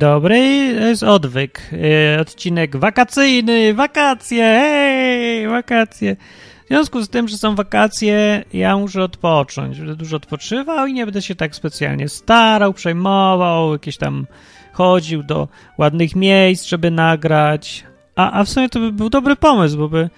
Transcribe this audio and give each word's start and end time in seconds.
dobry, 0.00 0.74
to 0.78 0.86
jest 0.86 1.02
odwyk. 1.02 1.70
E, 2.16 2.20
odcinek 2.20 2.76
wakacyjny, 2.76 3.74
wakacje, 3.74 4.42
hej, 4.42 5.48
wakacje. 5.48 6.16
W 6.64 6.68
związku 6.68 7.02
z 7.02 7.08
tym, 7.08 7.28
że 7.28 7.38
są 7.38 7.54
wakacje, 7.54 8.44
ja 8.52 8.76
muszę 8.76 9.02
odpocząć. 9.02 9.78
Będę 9.78 9.96
dużo 9.96 10.16
odpoczywał 10.16 10.86
i 10.86 10.92
nie 10.92 11.04
będę 11.04 11.22
się 11.22 11.34
tak 11.34 11.54
specjalnie 11.54 12.08
starał, 12.08 12.72
przejmował, 12.72 13.72
jakieś 13.72 13.96
tam 13.96 14.26
chodził 14.72 15.22
do 15.22 15.48
ładnych 15.78 16.16
miejsc, 16.16 16.64
żeby 16.64 16.90
nagrać. 16.90 17.84
A, 18.16 18.32
a 18.32 18.44
w 18.44 18.48
sumie 18.48 18.68
to 18.68 18.80
by 18.80 18.92
był 18.92 19.10
dobry 19.10 19.36
pomysł, 19.36 19.78
bo 19.78 19.88
by 19.88 20.10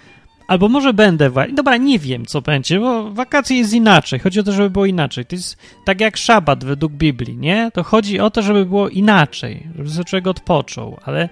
Albo 0.52 0.68
może 0.68 0.92
będę. 0.92 1.30
Dobra, 1.52 1.76
nie 1.76 1.98
wiem, 1.98 2.26
co 2.26 2.42
będzie, 2.42 2.80
bo 2.80 3.10
wakacje 3.10 3.56
jest 3.56 3.72
inaczej. 3.72 4.20
Chodzi 4.20 4.40
o 4.40 4.42
to, 4.42 4.52
żeby 4.52 4.70
było 4.70 4.86
inaczej. 4.86 5.26
To 5.26 5.36
jest 5.36 5.56
tak 5.84 6.00
jak 6.00 6.16
szabat 6.16 6.64
według 6.64 6.92
Biblii, 6.92 7.36
nie? 7.36 7.70
To 7.74 7.82
chodzi 7.82 8.20
o 8.20 8.30
to, 8.30 8.42
żeby 8.42 8.66
było 8.66 8.88
inaczej, 8.88 9.66
żeby 9.76 9.90
sobie 9.90 10.04
człowiek 10.04 10.26
odpoczął, 10.26 10.98
ale 11.04 11.28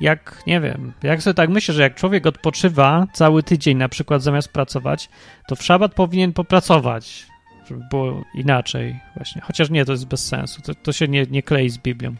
jak, 0.00 0.42
nie 0.46 0.60
wiem, 0.60 0.92
jak 1.02 1.22
sobie 1.22 1.34
tak 1.34 1.50
myślę, 1.50 1.74
że 1.74 1.82
jak 1.82 1.94
człowiek 1.94 2.26
odpoczywa 2.26 3.06
cały 3.12 3.42
tydzień 3.42 3.76
na 3.76 3.88
przykład 3.88 4.22
zamiast 4.22 4.48
pracować, 4.48 5.08
to 5.48 5.56
w 5.56 5.62
szabat 5.62 5.94
powinien 5.94 6.32
popracować, 6.32 7.26
żeby 7.68 7.84
było 7.90 8.24
inaczej 8.34 9.00
właśnie. 9.16 9.40
Chociaż 9.40 9.70
nie, 9.70 9.84
to 9.84 9.92
jest 9.92 10.06
bez 10.06 10.26
sensu. 10.26 10.62
To, 10.62 10.74
to 10.74 10.92
się 10.92 11.08
nie, 11.08 11.26
nie 11.30 11.42
klei 11.42 11.70
z 11.70 11.78
Biblią. 11.78 12.14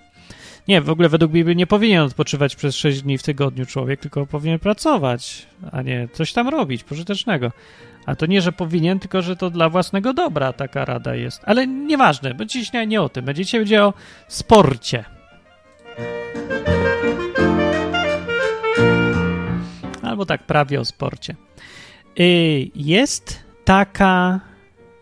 Nie, 0.68 0.80
w 0.80 0.90
ogóle 0.90 1.08
według 1.08 1.32
Biblii 1.32 1.56
nie 1.56 1.66
powinien 1.66 2.02
odpoczywać 2.02 2.56
przez 2.56 2.76
6 2.76 3.02
dni 3.02 3.18
w 3.18 3.22
tygodniu 3.22 3.66
człowiek, 3.66 4.00
tylko 4.00 4.26
powinien 4.26 4.58
pracować, 4.58 5.46
a 5.72 5.82
nie 5.82 6.08
coś 6.12 6.32
tam 6.32 6.48
robić 6.48 6.84
pożytecznego. 6.84 7.52
A 8.06 8.16
to 8.16 8.26
nie, 8.26 8.42
że 8.42 8.52
powinien, 8.52 8.98
tylko 8.98 9.22
że 9.22 9.36
to 9.36 9.50
dla 9.50 9.68
własnego 9.68 10.14
dobra 10.14 10.52
taka 10.52 10.84
rada 10.84 11.14
jest. 11.14 11.42
Ale 11.44 11.66
nieważne, 11.66 12.34
będzie 12.34 12.60
dzisiaj 12.60 12.88
nie 12.88 13.02
o 13.02 13.08
tym. 13.08 13.24
Będzie 13.24 13.44
dzisiaj 13.44 13.60
będzie 13.60 13.84
o 13.84 13.92
sporcie. 14.28 15.04
Albo 20.02 20.26
tak 20.26 20.42
prawie 20.42 20.80
o 20.80 20.84
sporcie. 20.84 21.36
Y, 22.20 22.70
jest 22.74 23.44
taka. 23.64 24.40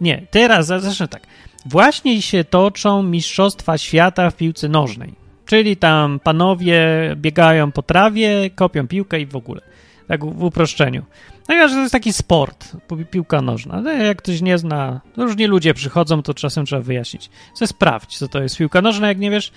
Nie, 0.01 0.27
teraz 0.31 0.67
zacznę 0.67 1.09
tak. 1.09 1.23
Właśnie 1.67 2.23
się 2.23 2.45
toczą 2.45 3.03
Mistrzostwa 3.03 3.79
Świata 3.79 4.31
w 4.31 4.37
piłce 4.37 4.69
nożnej. 4.69 5.22
Czyli 5.47 5.77
tam 5.77 6.21
panowie 6.21 6.81
biegają 7.17 7.73
po 7.73 7.83
trawie, 7.83 8.51
kopią 8.51 8.89
piłkę 8.89 9.21
i 9.21 9.27
w 9.27 9.37
ogóle. 9.37 9.61
Tak 10.09 10.25
w 10.25 10.43
uproszczeniu. 10.43 11.05
No 11.49 11.55
ja, 11.55 11.69
że 11.69 11.75
to 11.75 11.81
jest 11.81 11.93
taki 11.93 12.13
sport, 12.13 12.77
piłka 13.11 13.43
nożna. 13.43 13.81
No, 13.81 13.91
jak 13.91 14.19
ktoś 14.19 14.41
nie 14.41 14.59
zna, 14.59 15.01
różni 15.17 15.47
ludzie 15.47 15.75
przychodzą, 15.75 16.23
to 16.23 16.35
czasem 16.35 16.67
trzeba 16.67 16.83
wyjaśnić. 16.83 17.31
Chcę 17.55 17.67
sprawdź, 17.67 18.19
co 18.19 18.29
to 18.29 18.43
jest 18.43 18.57
piłka 18.57 18.83
nożna, 18.83 19.09
jak 19.09 19.19
nie 19.19 19.31
wiesz, 19.31 19.53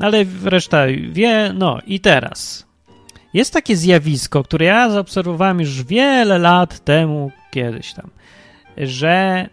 ale 0.00 0.24
reszta 0.44 0.86
wie. 1.10 1.52
No 1.54 1.78
i 1.86 2.00
teraz. 2.00 2.66
Jest 3.34 3.52
takie 3.52 3.76
zjawisko, 3.76 4.42
które 4.42 4.66
ja 4.66 4.90
zaobserwowałem 4.90 5.60
już 5.60 5.82
wiele 5.82 6.38
lat 6.38 6.84
temu, 6.84 7.30
kiedyś 7.50 7.92
tam, 7.92 8.10
że 8.76 9.48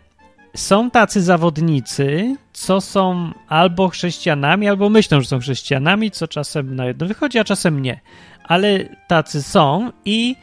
są 0.56 0.92
tacy 0.92 1.22
zawodnicy, 1.22 2.36
co 2.56 2.82
są 2.82 3.32
albo 3.48 3.90
chrześcijanami, 3.90 4.68
albo 4.68 4.90
myślą, 4.90 5.22
że 5.22 5.28
są 5.28 5.40
chrześcijanami, 5.40 6.12
co 6.12 6.28
czasem 6.28 6.76
na 6.76 6.86
jedno 6.86 7.08
wychodzi, 7.08 7.40
a 7.40 7.44
czasem 7.44 7.82
nie. 7.82 8.00
Ale 8.44 8.80
tacy 9.08 9.44
są 9.44 9.92
i 10.06 10.36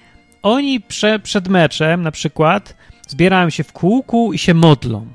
oni 0.43 0.81
prze, 0.81 1.19
przed 1.19 1.49
meczem 1.49 2.03
na 2.03 2.11
przykład 2.11 2.77
zbierają 3.09 3.51
się 3.51 3.65
w 3.65 3.73
kółku 3.73 4.33
i 4.33 4.39
się 4.39 4.55
modlą. 4.55 5.07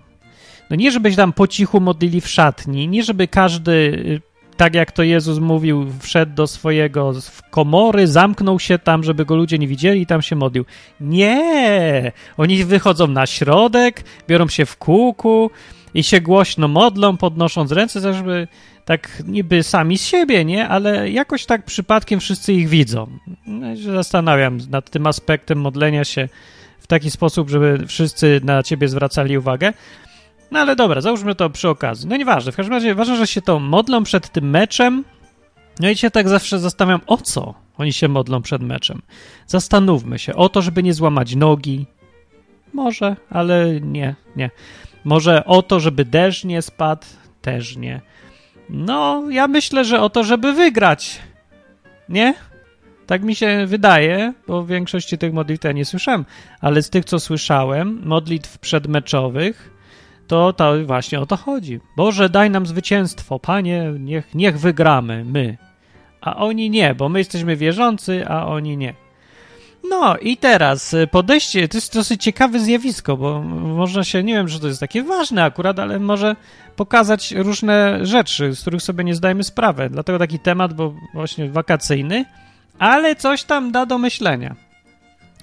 No 0.69 0.75
nie, 0.75 0.91
żeby 0.91 1.11
się 1.11 1.17
tam 1.17 1.33
po 1.33 1.47
cichu 1.47 1.79
modlili 1.79 2.21
w 2.21 2.27
szatni, 2.27 2.87
nie 2.87 3.03
żeby 3.03 3.27
każdy 3.27 4.21
tak 4.57 4.75
jak 4.75 4.91
to 4.91 5.03
Jezus 5.03 5.39
mówił, 5.39 5.85
wszedł 5.99 6.35
do 6.35 6.47
swojego 6.47 7.13
komory, 7.49 8.07
zamknął 8.07 8.59
się 8.59 8.79
tam, 8.79 9.03
żeby 9.03 9.25
go 9.25 9.35
ludzie 9.35 9.59
nie 9.59 9.67
widzieli 9.67 10.01
i 10.01 10.05
tam 10.05 10.21
się 10.21 10.35
modlił. 10.35 10.65
Nie! 11.01 12.11
Oni 12.37 12.63
wychodzą 12.63 13.07
na 13.07 13.25
środek, 13.25 14.03
biorą 14.27 14.47
się 14.47 14.65
w 14.65 14.77
kółku 14.77 15.51
i 15.93 16.03
się 16.03 16.21
głośno 16.21 16.67
modlą, 16.67 17.17
podnosząc 17.17 17.71
ręce, 17.71 18.13
żeby 18.13 18.47
tak 18.85 19.23
niby 19.27 19.63
sami 19.63 19.97
z 19.97 20.05
siebie, 20.05 20.45
nie? 20.45 20.67
Ale 20.67 21.09
jakoś 21.11 21.45
tak 21.45 21.65
przypadkiem 21.65 22.19
wszyscy 22.19 22.53
ich 22.53 22.69
widzą. 22.69 23.07
No, 23.47 23.75
się 23.75 23.91
zastanawiam 23.91 24.57
nad 24.69 24.89
tym 24.89 25.07
aspektem 25.07 25.61
modlenia 25.61 26.05
się 26.05 26.29
w 26.79 26.87
taki 26.87 27.11
sposób, 27.11 27.49
żeby 27.49 27.83
wszyscy 27.87 28.41
na 28.43 28.63
ciebie 28.63 28.87
zwracali 28.87 29.37
uwagę. 29.37 29.73
No 30.51 30.59
ale 30.59 30.75
dobra, 30.75 31.01
załóżmy 31.01 31.35
to 31.35 31.49
przy 31.49 31.69
okazji. 31.69 32.07
No 32.07 32.17
nieważne, 32.17 32.51
w 32.51 32.55
każdym 32.55 32.73
razie 32.73 32.95
ważne, 32.95 33.17
że 33.17 33.27
się 33.27 33.41
to 33.41 33.59
modlą 33.59 34.03
przed 34.03 34.29
tym 34.29 34.49
meczem. 34.49 35.03
No 35.79 35.89
i 35.89 35.97
się 35.97 36.11
tak 36.11 36.29
zawsze 36.29 36.59
zastanawiam, 36.59 37.01
o 37.07 37.17
co 37.17 37.53
oni 37.77 37.93
się 37.93 38.07
modlą 38.07 38.41
przed 38.41 38.61
meczem. 38.61 39.01
Zastanówmy 39.47 40.19
się, 40.19 40.35
o 40.35 40.49
to, 40.49 40.61
żeby 40.61 40.83
nie 40.83 40.93
złamać 40.93 41.35
nogi. 41.35 41.85
Może, 42.73 43.15
ale 43.29 43.81
nie, 43.81 44.15
nie. 44.35 44.49
Może 45.07 45.45
o 45.45 45.61
to, 45.61 45.79
żeby 45.79 46.05
deszcz 46.05 46.43
nie 46.43 46.61
spadł, 46.61 47.05
też 47.41 47.77
nie. 47.77 48.01
No, 48.69 49.23
ja 49.29 49.47
myślę, 49.47 49.85
że 49.85 50.01
o 50.01 50.09
to, 50.09 50.23
żeby 50.23 50.53
wygrać. 50.53 51.19
Nie? 52.09 52.33
Tak 53.05 53.23
mi 53.23 53.35
się 53.35 53.65
wydaje, 53.65 54.33
bo 54.47 54.63
w 54.63 54.67
większości 54.67 55.17
tych 55.17 55.33
modlitw 55.33 55.65
ja 55.65 55.71
nie 55.71 55.85
słyszałem, 55.85 56.25
ale 56.61 56.81
z 56.81 56.89
tych, 56.89 57.05
co 57.05 57.19
słyszałem, 57.19 58.01
modlitw 58.05 58.57
przedmeczowych, 58.57 59.71
to, 60.27 60.53
to 60.53 60.85
właśnie 60.85 61.19
o 61.19 61.25
to 61.25 61.37
chodzi. 61.37 61.79
Boże, 61.97 62.29
daj 62.29 62.49
nam 62.49 62.65
zwycięstwo, 62.65 63.39
Panie, 63.39 63.93
niech, 63.99 64.35
niech 64.35 64.59
wygramy, 64.59 65.25
my. 65.25 65.57
A 66.21 66.35
oni 66.35 66.69
nie, 66.69 66.95
bo 66.95 67.09
my 67.09 67.19
jesteśmy 67.19 67.55
wierzący, 67.55 68.27
a 68.27 68.45
oni 68.45 68.77
nie. 68.77 69.06
No 69.83 70.17
i 70.17 70.37
teraz 70.37 70.93
y, 70.93 71.07
podejście, 71.07 71.67
to 71.67 71.77
jest 71.77 71.93
dosyć 71.93 72.23
ciekawe 72.23 72.59
zjawisko, 72.59 73.17
bo 73.17 73.41
można 73.41 74.03
się, 74.03 74.23
nie 74.23 74.33
wiem, 74.33 74.47
że 74.47 74.59
to 74.59 74.67
jest 74.67 74.79
takie 74.79 75.03
ważne 75.03 75.43
akurat, 75.43 75.79
ale 75.79 75.99
może 75.99 76.35
pokazać 76.75 77.31
różne 77.31 78.05
rzeczy, 78.05 78.55
z 78.55 78.61
których 78.61 78.81
sobie 78.81 79.03
nie 79.03 79.15
zdajemy 79.15 79.43
sprawy. 79.43 79.89
Dlatego 79.89 80.19
taki 80.19 80.39
temat, 80.39 80.73
bo 80.73 80.93
właśnie 81.13 81.49
wakacyjny, 81.49 82.25
ale 82.79 83.15
coś 83.15 83.43
tam 83.43 83.71
da 83.71 83.85
do 83.85 83.97
myślenia. 83.97 84.55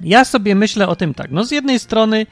Ja 0.01 0.25
sobie 0.25 0.55
myślę 0.55 0.89
o 0.89 0.97
tym 0.97 1.15
tak, 1.15 1.31
no 1.31 1.45
z 1.45 1.51
jednej 1.51 1.79
strony 1.79 2.27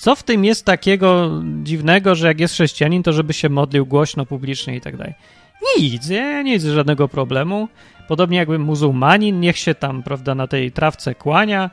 co 0.00 0.16
w 0.16 0.22
tym 0.22 0.44
jest 0.44 0.64
takiego 0.64 1.30
dziwnego, 1.62 2.14
że 2.14 2.26
jak 2.26 2.40
jest 2.40 2.54
chrześcijanin, 2.54 3.02
to 3.02 3.12
żeby 3.12 3.32
się 3.32 3.48
modlił 3.48 3.86
głośno, 3.86 4.26
publicznie 4.26 4.76
i 4.76 4.80
tak 4.80 4.96
dalej? 4.96 5.14
Nic, 5.78 6.08
nie 6.44 6.44
widzę 6.44 6.72
żadnego 6.72 7.08
problemu. 7.08 7.68
Podobnie 8.08 8.38
jakby 8.38 8.58
muzułmanin, 8.58 9.40
niech 9.40 9.58
się 9.58 9.74
tam, 9.74 10.02
prawda, 10.02 10.34
na 10.34 10.46
tej 10.46 10.72
trawce 10.72 11.14
kłania 11.14 11.70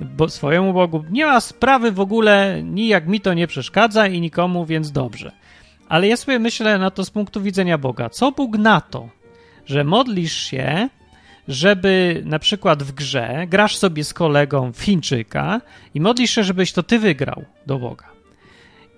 bo 0.00 0.28
swojemu 0.28 0.72
Bogu. 0.72 1.04
Nie 1.10 1.26
ma 1.26 1.40
sprawy 1.40 1.92
w 1.92 2.00
ogóle, 2.00 2.62
nijak 2.62 3.06
mi 3.06 3.20
to 3.20 3.34
nie 3.34 3.46
przeszkadza 3.46 4.06
i 4.06 4.20
nikomu, 4.20 4.66
więc 4.66 4.92
dobrze. 4.92 5.32
Ale 5.88 6.08
ja 6.08 6.16
sobie 6.16 6.38
myślę 6.38 6.78
na 6.78 6.90
to 6.90 7.04
z 7.04 7.10
punktu 7.10 7.42
widzenia 7.42 7.78
Boga. 7.78 8.10
Co 8.10 8.32
Bóg 8.32 8.58
na 8.58 8.80
to, 8.80 9.08
że 9.66 9.84
modlisz 9.84 10.36
się 10.36 10.88
żeby 11.48 12.22
na 12.24 12.38
przykład 12.38 12.82
w 12.82 12.92
grze 12.92 13.46
grasz 13.48 13.76
sobie 13.76 14.04
z 14.04 14.14
kolegą 14.14 14.72
Fińczyka 14.72 15.60
i 15.94 16.00
modlisz 16.00 16.30
się, 16.30 16.44
żebyś 16.44 16.72
to 16.72 16.82
ty 16.82 16.98
wygrał 16.98 17.44
do 17.66 17.78
Boga. 17.78 18.04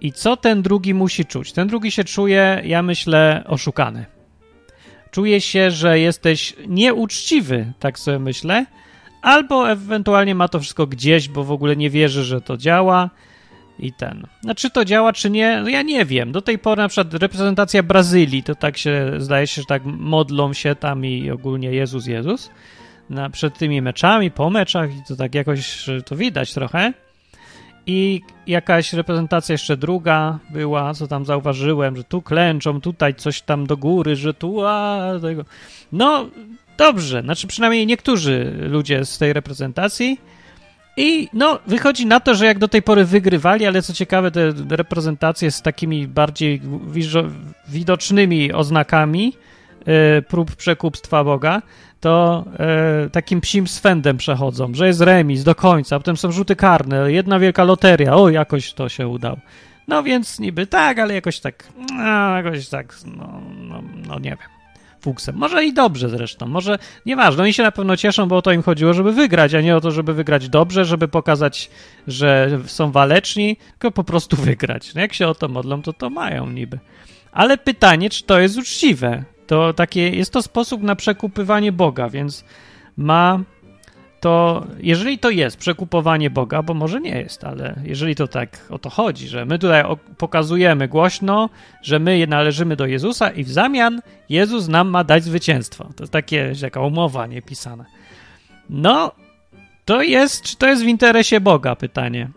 I 0.01 0.13
co 0.13 0.37
ten 0.37 0.63
drugi 0.63 0.95
musi 0.95 1.25
czuć? 1.25 1.53
Ten 1.53 1.69
drugi 1.69 1.91
się 1.91 2.05
czuje, 2.05 2.63
ja 2.65 2.83
myślę, 2.83 3.45
oszukany. 3.47 4.07
Czuje 5.17 5.41
się, 5.41 5.71
że 5.71 5.99
jesteś 5.99 6.55
nieuczciwy, 6.69 7.73
tak 7.79 7.99
sobie 7.99 8.19
myślę, 8.19 8.67
albo 9.23 9.71
ewentualnie 9.71 10.35
ma 10.35 10.49
to 10.49 10.61
wszystko 10.61 10.87
gdzieś, 10.87 11.29
bo 11.29 11.45
w 11.45 11.53
ogóle 11.53 11.77
nie 11.77 11.91
wierzy, 11.91 12.25
że 12.25 12.41
to 12.41 12.57
działa 12.57 13.11
i 13.79 13.93
ten. 13.93 14.27
A 14.49 14.55
czy 14.55 14.71
to 14.71 14.85
działa, 14.85 15.13
czy 15.13 15.31
nie? 15.31 15.61
No 15.63 15.69
ja 15.69 15.83
nie 15.83 16.05
wiem. 16.05 16.33
Do 16.33 16.43
tej 16.43 16.59
pory 16.59 16.83
na 16.83 16.89
przykład 16.89 17.15
reprezentacja 17.15 17.83
Brazylii, 17.83 18.43
to 18.43 18.55
tak 18.55 18.79
się, 18.79 19.13
zdaje 19.19 19.47
się, 19.47 19.63
że 19.63 19.67
tak 19.67 19.83
modlą 19.85 20.53
się 20.53 20.75
tam 20.75 21.05
i 21.05 21.31
ogólnie 21.31 21.73
Jezus, 21.73 22.07
Jezus 22.07 22.51
na, 23.11 23.31
przed 23.31 23.59
tymi 23.59 23.83
meczami, 23.83 24.31
po 24.31 24.51
meczach 24.51 24.97
i 24.97 25.03
to 25.09 25.17
tak 25.17 25.35
jakoś 25.35 25.87
to 26.07 26.17
widać 26.17 26.55
trochę. 26.55 26.93
I 27.87 28.21
jakaś 28.47 28.93
reprezentacja 28.93 29.53
jeszcze 29.53 29.77
druga 29.77 30.39
była, 30.51 30.95
co 30.95 31.07
tam 31.07 31.25
zauważyłem, 31.25 31.97
że 31.97 32.05
tu 32.05 32.23
klęczą, 32.23 32.81
tutaj 32.81 33.15
coś 33.15 33.43
tam 33.43 33.67
do 33.67 33.77
góry, 33.77 34.17
że 34.17 34.35
tu, 34.35 34.67
a 34.67 35.01
tego. 35.23 35.45
No, 35.93 36.29
dobrze, 36.79 37.23
znaczy 37.23 37.47
przynajmniej 37.47 37.87
niektórzy 37.87 38.55
ludzie 38.59 39.05
z 39.05 39.19
tej 39.19 39.33
reprezentacji 39.33 40.21
i 40.97 41.29
no, 41.33 41.59
wychodzi 41.67 42.07
na 42.07 42.21
to, 42.21 42.35
że 42.35 42.47
jak 42.47 42.59
do 42.59 42.69
tej 42.69 42.83
pory 42.83 43.05
wygrywali, 43.05 43.67
ale 43.67 43.83
co 43.83 43.93
ciekawe, 43.93 44.31
te 44.31 44.53
reprezentacje 44.71 45.51
z 45.51 45.63
takimi 45.63 46.09
bardziej 46.09 46.61
widocznymi 47.69 48.53
oznakami 48.53 49.33
prób 50.29 50.57
przekupstwa 50.57 51.25
Boga, 51.25 51.63
to 52.01 52.45
e, 52.59 53.11
takim 53.11 53.41
psim 53.41 53.69
swędem 53.69 54.17
przechodzą, 54.17 54.75
że 54.75 54.87
jest 54.87 55.01
remis 55.01 55.43
do 55.43 55.55
końca, 55.55 55.99
potem 55.99 56.17
są 56.17 56.33
rzuty 56.33 56.57
karne, 56.57 57.13
jedna 57.13 57.39
wielka 57.39 57.65
loteria, 57.65 58.17
o, 58.17 58.29
jakoś 58.29 58.73
to 58.73 58.89
się 58.89 59.09
udało. 59.09 59.37
No 59.89 60.03
więc 60.03 60.39
niby 60.41 60.67
tak, 60.67 60.99
ale 60.99 61.15
jakoś 61.15 61.41
tak, 61.41 61.69
no, 61.97 62.37
jakoś 62.37 62.69
tak, 62.69 62.95
no, 63.17 63.41
no, 63.59 63.83
no 64.09 64.19
nie 64.19 64.31
wiem. 64.31 64.39
fuksem. 65.01 65.37
Może 65.37 65.65
i 65.65 65.73
dobrze 65.73 66.09
zresztą, 66.09 66.47
może 66.47 66.79
nieważne. 67.07 67.43
Oni 67.43 67.53
się 67.53 67.63
na 67.63 67.73
pewno 67.73 67.97
cieszą, 67.97 68.27
bo 68.27 68.37
o 68.37 68.43
to 68.43 68.53
im 68.53 68.63
chodziło, 68.63 68.95
żeby 68.95 69.13
wygrać, 69.13 69.55
a 69.55 69.61
nie 69.61 69.77
o 69.77 69.81
to, 69.81 69.91
żeby 69.91 70.15
wygrać 70.15 70.49
dobrze, 70.49 70.85
żeby 70.85 71.09
pokazać, 71.09 71.71
że 72.07 72.59
są 72.67 72.93
waleczni, 72.93 73.57
tylko 73.71 73.91
po 73.91 74.05
prostu 74.05 74.37
wygrać. 74.37 74.95
No 74.95 75.01
jak 75.01 75.13
się 75.13 75.29
o 75.29 75.35
to 75.35 75.49
modlą, 75.49 75.83
to 75.83 75.93
to 75.93 76.11
mają 76.11 76.51
niby. 76.51 76.79
Ale 77.33 77.59
pytanie, 77.59 78.11
czy 78.11 78.25
to 78.25 78.39
jest 78.39 78.59
uczciwe? 78.59 79.25
To 79.47 79.73
takie, 79.73 80.11
jest 80.11 80.33
to 80.33 80.43
sposób 80.43 80.83
na 80.83 80.97
przekupywanie 80.97 81.73
Boga, 81.73 82.09
więc 82.09 82.45
ma 82.97 83.41
to 84.21 84.67
jeżeli 84.79 85.19
to 85.19 85.31
jest 85.31 85.57
przekupowanie 85.57 86.31
Boga, 86.31 86.63
bo 86.63 86.75
może 86.75 87.01
nie 87.01 87.19
jest, 87.19 87.45
ale 87.45 87.81
jeżeli 87.85 88.15
to 88.15 88.29
tak 88.29 88.67
o 88.71 88.79
to 88.79 88.91
chodzi, 88.91 89.29
że 89.29 89.45
my 89.45 89.59
tutaj 89.59 89.85
pokazujemy 90.19 90.89
głośno, 90.89 91.51
że 91.83 91.99
my 91.99 92.27
należymy 92.27 92.77
do 92.77 92.87
Jezusa 92.87 93.31
i 93.31 93.45
w 93.45 93.51
zamian 93.51 94.01
Jezus 94.29 94.69
nam 94.69 94.89
ma 94.89 95.05
dać 95.05 95.25
zwycięstwo. 95.25 95.85
To 95.97 96.03
jest 96.03 96.13
takie, 96.13 96.53
taka 96.61 96.81
umowa 96.81 97.27
niepisana. 97.27 97.85
No, 98.71 99.13
to 99.85 100.03
jest, 100.03 100.43
czy 100.43 100.57
to 100.57 100.67
jest 100.67 100.83
w 100.83 100.87
interesie 100.87 101.41
Boga, 101.41 101.77
pytanie. 101.77 102.29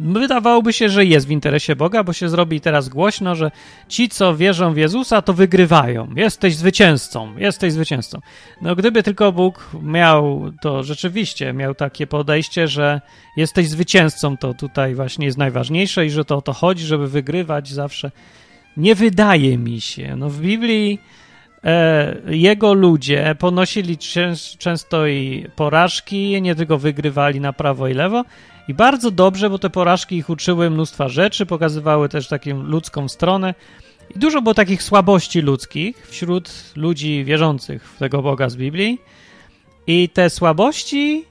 Wydawałoby 0.00 0.72
się, 0.72 0.88
że 0.88 1.04
jest 1.04 1.26
w 1.26 1.30
interesie 1.30 1.76
Boga, 1.76 2.04
bo 2.04 2.12
się 2.12 2.28
zrobi 2.28 2.60
teraz 2.60 2.88
głośno, 2.88 3.34
że 3.34 3.50
ci, 3.88 4.08
co 4.08 4.36
wierzą 4.36 4.74
w 4.74 4.76
Jezusa, 4.76 5.22
to 5.22 5.32
wygrywają. 5.32 6.08
Jesteś 6.16 6.56
zwycięzcą, 6.56 7.38
jesteś 7.38 7.72
zwycięzcą. 7.72 8.20
No 8.62 8.76
gdyby 8.76 9.02
tylko 9.02 9.32
Bóg 9.32 9.70
miał 9.82 10.52
to 10.62 10.82
rzeczywiście, 10.82 11.52
miał 11.52 11.74
takie 11.74 12.06
podejście, 12.06 12.68
że 12.68 13.00
jesteś 13.36 13.68
zwycięzcą, 13.68 14.36
to 14.36 14.54
tutaj 14.54 14.94
właśnie 14.94 15.26
jest 15.26 15.38
najważniejsze 15.38 16.06
i 16.06 16.10
że 16.10 16.24
to 16.24 16.36
o 16.36 16.42
to 16.42 16.52
chodzi, 16.52 16.86
żeby 16.86 17.08
wygrywać 17.08 17.68
zawsze. 17.68 18.10
Nie 18.76 18.94
wydaje 18.94 19.58
mi 19.58 19.80
się. 19.80 20.16
No 20.16 20.30
w 20.30 20.40
Biblii 20.40 20.98
e, 21.64 22.16
jego 22.26 22.74
ludzie 22.74 23.36
ponosili 23.38 23.98
często 24.58 25.06
i 25.06 25.46
porażki, 25.56 26.42
nie 26.42 26.54
tylko 26.54 26.78
wygrywali 26.78 27.40
na 27.40 27.52
prawo 27.52 27.88
i 27.88 27.94
lewo, 27.94 28.24
i 28.70 28.74
bardzo 28.74 29.10
dobrze, 29.10 29.50
bo 29.50 29.58
te 29.58 29.70
porażki 29.70 30.16
ich 30.16 30.30
uczyły 30.30 30.70
mnóstwa 30.70 31.08
rzeczy, 31.08 31.46
pokazywały 31.46 32.08
też 32.08 32.28
taką 32.28 32.62
ludzką 32.62 33.08
stronę. 33.08 33.54
I 34.16 34.18
dużo 34.18 34.42
było 34.42 34.54
takich 34.54 34.82
słabości 34.82 35.40
ludzkich 35.40 36.06
wśród 36.06 36.52
ludzi 36.76 37.24
wierzących 37.24 37.88
w 37.88 37.98
tego 37.98 38.22
Boga 38.22 38.48
z 38.48 38.56
Biblii. 38.56 38.98
I 39.86 40.08
te 40.08 40.30
słabości 40.30 41.24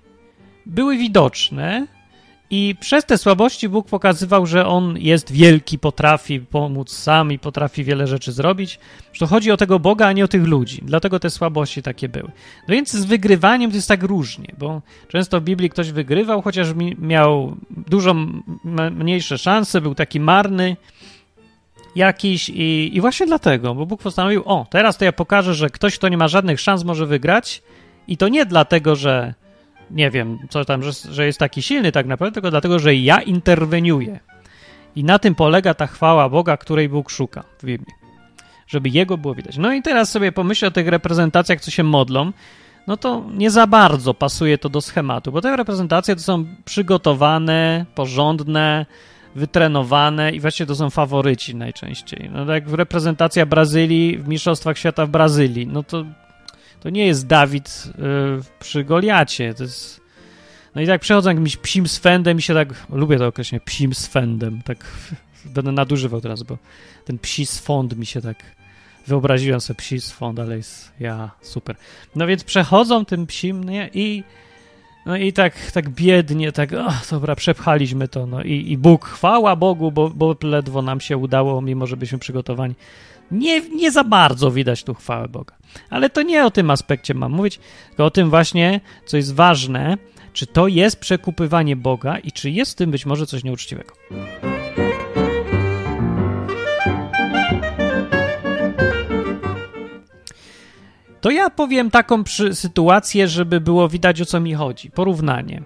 były 0.66 0.98
widoczne, 0.98 1.88
i 2.51 2.75
przez 2.80 3.06
te 3.06 3.18
słabości 3.18 3.69
Bóg 3.69 3.88
pokazywał, 3.88 4.46
że 4.46 4.68
On 4.68 4.98
jest 4.98 5.31
wielki, 5.31 5.80
potrafi 5.80 6.40
pomóc 6.40 6.92
sam 6.92 7.31
i 7.31 7.40
potrafi 7.40 7.84
wiele 7.84 8.07
rzeczy 8.07 8.31
zrobić. 8.31 8.80
Że 9.13 9.19
to 9.19 9.28
chodzi 9.28 9.51
o 9.51 9.57
tego 9.57 9.80
Boga, 9.80 10.07
a 10.07 10.12
nie 10.12 10.25
o 10.25 10.28
tych 10.28 10.44
ludzi. 10.44 10.81
Dlatego 10.86 11.19
te 11.19 11.30
słabości 11.30 11.84
takie 11.84 12.10
były. 12.10 12.31
No 12.68 12.74
więc 12.75 12.92
z 12.92 13.06
wygrywaniem 13.06 13.72
to 13.72 13.75
jest 13.75 13.88
tak 13.88 14.04
różnie, 14.04 14.54
bo 14.57 14.81
często 15.07 15.42
w 15.42 15.44
Biblii 15.44 15.69
ktoś 15.69 15.92
wygrywał, 15.92 16.42
chociaż 16.42 16.68
miał 17.00 17.56
dużo 17.88 18.16
mniejsze 18.92 19.38
szanse, 19.38 19.81
był 19.81 19.95
taki 19.95 20.19
marny 20.19 20.78
jakiś 21.95 22.50
i, 22.50 22.92
i 22.94 23.02
właśnie 23.02 23.25
dlatego, 23.25 23.75
bo 23.75 23.86
Bóg 23.86 24.02
postanowił, 24.02 24.44
o, 24.45 24.66
teraz 24.69 24.98
to 24.98 25.06
ja 25.06 25.12
pokażę, 25.12 25.54
że 25.54 25.69
ktoś, 25.69 25.98
kto 25.98 26.10
nie 26.10 26.18
ma 26.18 26.28
żadnych 26.28 26.60
szans, 26.60 26.84
może 26.84 27.06
wygrać 27.06 27.62
i 28.07 28.18
to 28.18 28.28
nie 28.28 28.45
dlatego, 28.45 28.95
że 28.95 29.34
nie 29.92 30.12
wiem, 30.12 30.40
co 30.50 30.66
tam, 30.66 30.84
że, 30.84 30.92
że 31.12 31.26
jest 31.26 31.40
taki 31.40 31.62
silny 31.62 31.92
tak 31.92 32.06
naprawdę, 32.06 32.34
tylko 32.34 32.52
dlatego, 32.52 32.80
że 32.80 32.96
ja 32.96 33.22
interweniuję. 33.22 34.20
I 34.96 35.04
na 35.04 35.20
tym 35.20 35.36
polega 35.36 35.74
ta 35.74 35.88
chwała 35.88 36.30
Boga, 36.30 36.58
której 36.58 36.90
Bóg 36.90 37.10
szuka 37.10 37.44
w 37.60 37.66
Biblii. 37.66 37.94
Żeby 38.68 38.90
Jego 38.90 39.18
było 39.18 39.36
widać. 39.36 39.58
No 39.58 39.74
i 39.74 39.82
teraz 39.82 40.12
sobie 40.12 40.32
pomyślę 40.32 40.68
o 40.68 40.72
tych 40.72 40.88
reprezentacjach, 40.88 41.62
co 41.62 41.72
się 41.72 41.84
modlą. 41.84 42.32
No 42.88 42.98
to 42.98 43.26
nie 43.34 43.52
za 43.52 43.68
bardzo 43.68 44.14
pasuje 44.14 44.58
to 44.58 44.70
do 44.70 44.82
schematu, 44.82 45.32
bo 45.32 45.42
te 45.42 45.58
reprezentacje 45.58 46.16
to 46.16 46.22
są 46.22 46.46
przygotowane, 46.66 47.86
porządne, 47.96 48.86
wytrenowane 49.36 50.32
i 50.32 50.40
właściwie 50.40 50.68
to 50.68 50.76
są 50.76 50.90
faworyci 50.90 51.56
najczęściej. 51.56 52.30
No 52.34 52.46
tak 52.46 52.64
jak 52.64 52.74
reprezentacja 52.74 53.46
Brazylii 53.46 54.18
w 54.18 54.28
Mistrzostwach 54.28 54.78
Świata 54.78 55.06
w 55.06 55.10
Brazylii, 55.10 55.68
no 55.68 55.84
to 55.84 56.06
to 56.80 56.90
nie 56.90 57.08
jest 57.08 57.28
Dawid 57.28 57.84
y, 57.88 58.60
przy 58.60 58.84
Goliacie. 58.84 59.54
To 59.54 59.64
jest... 59.64 60.02
No 60.76 60.81
i 60.81 60.88
tak 60.88 61.02
przechodzę 61.02 61.30
jakimś 61.30 61.58
psim 61.58 61.88
swędem 61.88 62.38
i 62.38 62.42
się 62.42 62.54
tak, 62.54 62.88
lubię 62.90 63.18
to 63.18 63.28
określenie, 63.28 63.62
psim 63.66 63.94
swędem, 63.94 64.62
tak 64.66 64.86
będę 65.56 65.72
nadużywał 65.72 66.22
teraz, 66.22 66.44
bo 66.44 66.58
ten 67.06 67.20
psi 67.20 67.46
swąd 67.46 67.98
mi 67.98 68.06
się 68.06 68.22
tak, 68.22 68.38
wyobraziłem 69.08 69.62
sobie 69.62 69.78
psi 69.78 70.02
swąd, 70.02 70.40
ale 70.40 70.58
jest, 70.58 70.92
ja, 71.00 71.31
super. 71.42 71.76
No 72.16 72.28
więc 72.28 72.44
przechodzą 72.44 73.06
tym 73.06 73.28
psim, 73.28 73.64
nie, 73.64 73.90
i 73.94 74.24
no 75.06 75.18
i 75.18 75.34
tak, 75.34 75.72
tak 75.72 75.90
biednie, 75.90 76.52
tak, 76.52 76.74
o, 76.74 76.94
dobra, 77.12 77.36
przepchaliśmy 77.36 78.08
to, 78.08 78.26
no 78.26 78.44
i, 78.44 78.72
i 78.72 78.78
Bóg, 78.78 79.06
chwała 79.06 79.56
Bogu, 79.56 79.92
bo, 79.92 80.10
bo 80.10 80.36
ledwo 80.44 80.81
nam 80.81 81.02
się 81.02 81.18
udało, 81.18 81.62
mimo 81.62 81.88
że 81.88 81.98
byliśmy 81.98 82.20
przygotowani. 82.20 82.76
Nie, 83.31 83.62
nie 83.62 83.92
za 83.92 84.04
bardzo 84.04 84.52
widać 84.52 84.84
tu 84.84 84.94
chwałę 84.94 85.28
Boga. 85.28 85.56
Ale 85.90 86.10
to 86.10 86.22
nie 86.22 86.46
o 86.46 86.52
tym 86.52 86.72
aspekcie 86.72 87.14
mam 87.14 87.31
mówić, 87.31 87.60
tylko 87.88 88.06
o 88.06 88.12
tym 88.12 88.30
właśnie, 88.30 88.81
co 89.06 89.18
jest 89.18 89.36
ważne, 89.36 89.98
czy 90.34 90.48
to 90.48 90.68
jest 90.68 91.00
przekupywanie 91.00 91.76
Boga 91.76 92.18
i 92.18 92.31
czy 92.31 92.50
jest 92.50 92.72
w 92.72 92.76
tym 92.76 92.92
być 92.92 93.06
może 93.06 93.26
coś 93.26 93.44
nieuczciwego. 93.44 93.96
To 101.22 101.31
ja 101.31 101.50
powiem 101.50 101.92
taką 101.92 102.24
przy, 102.24 102.56
sytuację, 102.56 103.28
żeby 103.28 103.62
było 103.62 103.90
widać 103.90 104.22
o 104.22 104.26
co 104.26 104.40
mi 104.40 104.54
chodzi. 104.54 104.92
Porównanie. 104.92 105.64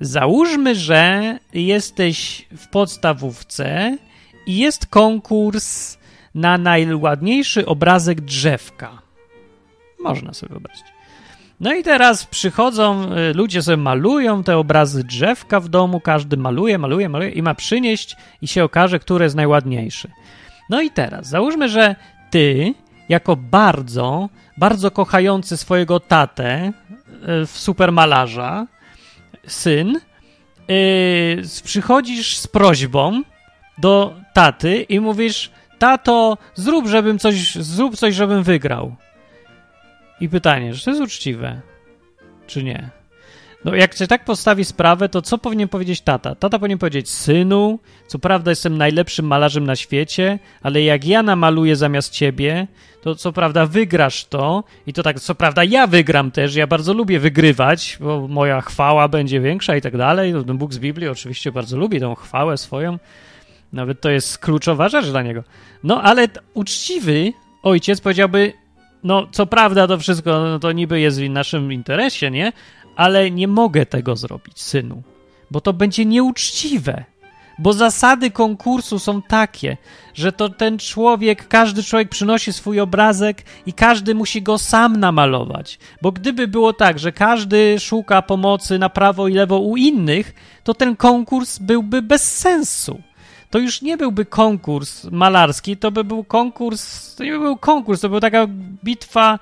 Załóżmy, 0.00 0.74
że 0.74 1.38
jesteś 1.54 2.46
w 2.56 2.68
podstawówce 2.68 3.98
i 4.46 4.56
jest 4.56 4.86
konkurs 4.86 5.98
na 6.34 6.58
najładniejszy 6.58 7.66
obrazek 7.66 8.20
drzewka. 8.20 9.02
Można 10.00 10.34
sobie 10.34 10.50
wyobrazić. 10.50 10.84
No 11.60 11.74
i 11.74 11.82
teraz 11.82 12.26
przychodzą, 12.26 13.12
y, 13.16 13.34
ludzie 13.34 13.62
sobie 13.62 13.76
malują 13.76 14.42
te 14.44 14.56
obrazy 14.56 15.04
drzewka 15.04 15.60
w 15.60 15.68
domu, 15.68 16.00
każdy 16.00 16.36
maluje, 16.36 16.78
maluje, 16.78 17.08
maluje 17.08 17.30
i 17.30 17.42
ma 17.42 17.54
przynieść 17.54 18.16
i 18.42 18.48
się 18.48 18.64
okaże, 18.64 18.98
który 18.98 19.24
jest 19.24 19.36
najładniejszy. 19.36 20.10
No 20.70 20.82
i 20.82 20.90
teraz, 20.90 21.28
załóżmy, 21.28 21.68
że 21.68 21.96
ty, 22.30 22.74
jako 23.08 23.36
bardzo, 23.36 24.28
bardzo 24.56 24.90
kochający 24.90 25.56
swojego 25.56 26.00
tatę 26.00 26.72
y, 27.42 27.46
w 27.46 27.58
supermalarza, 27.58 28.66
syn, 29.46 30.00
yy, 30.68 31.42
przychodzisz 31.64 32.36
z 32.36 32.46
prośbą 32.46 33.22
do 33.78 34.14
taty 34.34 34.82
i 34.82 35.00
mówisz, 35.00 35.50
tato, 35.80 36.38
zrób, 36.54 36.86
żebym 36.86 37.18
coś, 37.18 37.54
zrób 37.54 37.96
coś, 37.96 38.14
żebym 38.14 38.42
wygrał. 38.42 38.96
I 40.20 40.28
pytanie, 40.28 40.74
czy 40.74 40.84
to 40.84 40.90
jest 40.90 41.02
uczciwe, 41.02 41.60
czy 42.46 42.64
nie? 42.64 42.90
No, 43.64 43.74
jak 43.74 43.96
się 43.96 44.06
tak 44.06 44.24
postawi 44.24 44.64
sprawę, 44.64 45.08
to 45.08 45.22
co 45.22 45.38
powinien 45.38 45.68
powiedzieć 45.68 46.00
tata? 46.00 46.34
Tata 46.34 46.58
powinien 46.58 46.78
powiedzieć, 46.78 47.10
synu, 47.10 47.78
co 48.06 48.18
prawda 48.18 48.50
jestem 48.50 48.78
najlepszym 48.78 49.26
malarzem 49.26 49.64
na 49.64 49.76
świecie, 49.76 50.38
ale 50.62 50.82
jak 50.82 51.04
ja 51.04 51.22
namaluję 51.22 51.76
zamiast 51.76 52.12
ciebie, 52.12 52.66
to 53.02 53.14
co 53.14 53.32
prawda 53.32 53.66
wygrasz 53.66 54.24
to 54.24 54.64
i 54.86 54.92
to 54.92 55.02
tak, 55.02 55.20
co 55.20 55.34
prawda 55.34 55.64
ja 55.64 55.86
wygram 55.86 56.30
też, 56.30 56.54
ja 56.54 56.66
bardzo 56.66 56.94
lubię 56.94 57.20
wygrywać, 57.20 57.98
bo 58.00 58.28
moja 58.28 58.60
chwała 58.60 59.08
będzie 59.08 59.40
większa 59.40 59.76
i 59.76 59.80
tak 59.80 59.96
dalej. 59.96 60.32
No, 60.32 60.54
Bóg 60.54 60.74
z 60.74 60.78
Biblii 60.78 61.08
oczywiście 61.08 61.52
bardzo 61.52 61.76
lubi 61.76 62.00
tą 62.00 62.14
chwałę 62.14 62.58
swoją, 62.58 62.98
nawet 63.72 64.00
to 64.00 64.10
jest 64.10 64.38
kluczowa 64.38 64.88
rzecz 64.88 65.06
dla 65.06 65.22
niego. 65.22 65.42
No 65.84 66.02
ale 66.02 66.28
uczciwy 66.54 67.32
ojciec 67.62 68.00
powiedziałby, 68.00 68.52
no 69.04 69.26
co 69.32 69.46
prawda 69.46 69.86
to 69.86 69.98
wszystko 69.98 70.40
no, 70.40 70.58
to 70.58 70.72
niby 70.72 71.00
jest 71.00 71.20
w 71.20 71.30
naszym 71.30 71.72
interesie, 71.72 72.30
nie? 72.30 72.52
Ale 72.96 73.30
nie 73.30 73.48
mogę 73.48 73.86
tego 73.86 74.16
zrobić, 74.16 74.60
synu, 74.62 75.02
bo 75.50 75.60
to 75.60 75.72
będzie 75.72 76.04
nieuczciwe. 76.04 77.04
Bo 77.58 77.72
zasady 77.72 78.30
konkursu 78.30 78.98
są 78.98 79.22
takie, 79.22 79.76
że 80.14 80.32
to 80.32 80.48
ten 80.48 80.78
człowiek, 80.78 81.48
każdy 81.48 81.82
człowiek 81.82 82.08
przynosi 82.08 82.52
swój 82.52 82.80
obrazek 82.80 83.42
i 83.66 83.72
każdy 83.72 84.14
musi 84.14 84.42
go 84.42 84.58
sam 84.58 84.96
namalować. 84.96 85.78
Bo 86.02 86.12
gdyby 86.12 86.48
było 86.48 86.72
tak, 86.72 86.98
że 86.98 87.12
każdy 87.12 87.80
szuka 87.80 88.22
pomocy 88.22 88.78
na 88.78 88.88
prawo 88.88 89.28
i 89.28 89.34
lewo 89.34 89.58
u 89.58 89.76
innych, 89.76 90.34
to 90.64 90.74
ten 90.74 90.96
konkurs 90.96 91.58
byłby 91.58 92.02
bez 92.02 92.38
sensu 92.38 93.00
to 93.50 93.58
już 93.58 93.82
nie 93.82 93.96
byłby 93.96 94.24
konkurs 94.24 95.04
malarski, 95.04 95.76
to 95.76 95.90
by 95.90 96.04
był 96.04 96.24
konkurs, 96.24 97.14
to 97.14 97.24
nie 97.24 97.32
by 97.32 97.38
był 97.38 97.56
konkurs, 97.56 98.00
to 98.00 98.08
była 98.08 98.20
taka 98.20 98.46
bitwa 98.84 99.38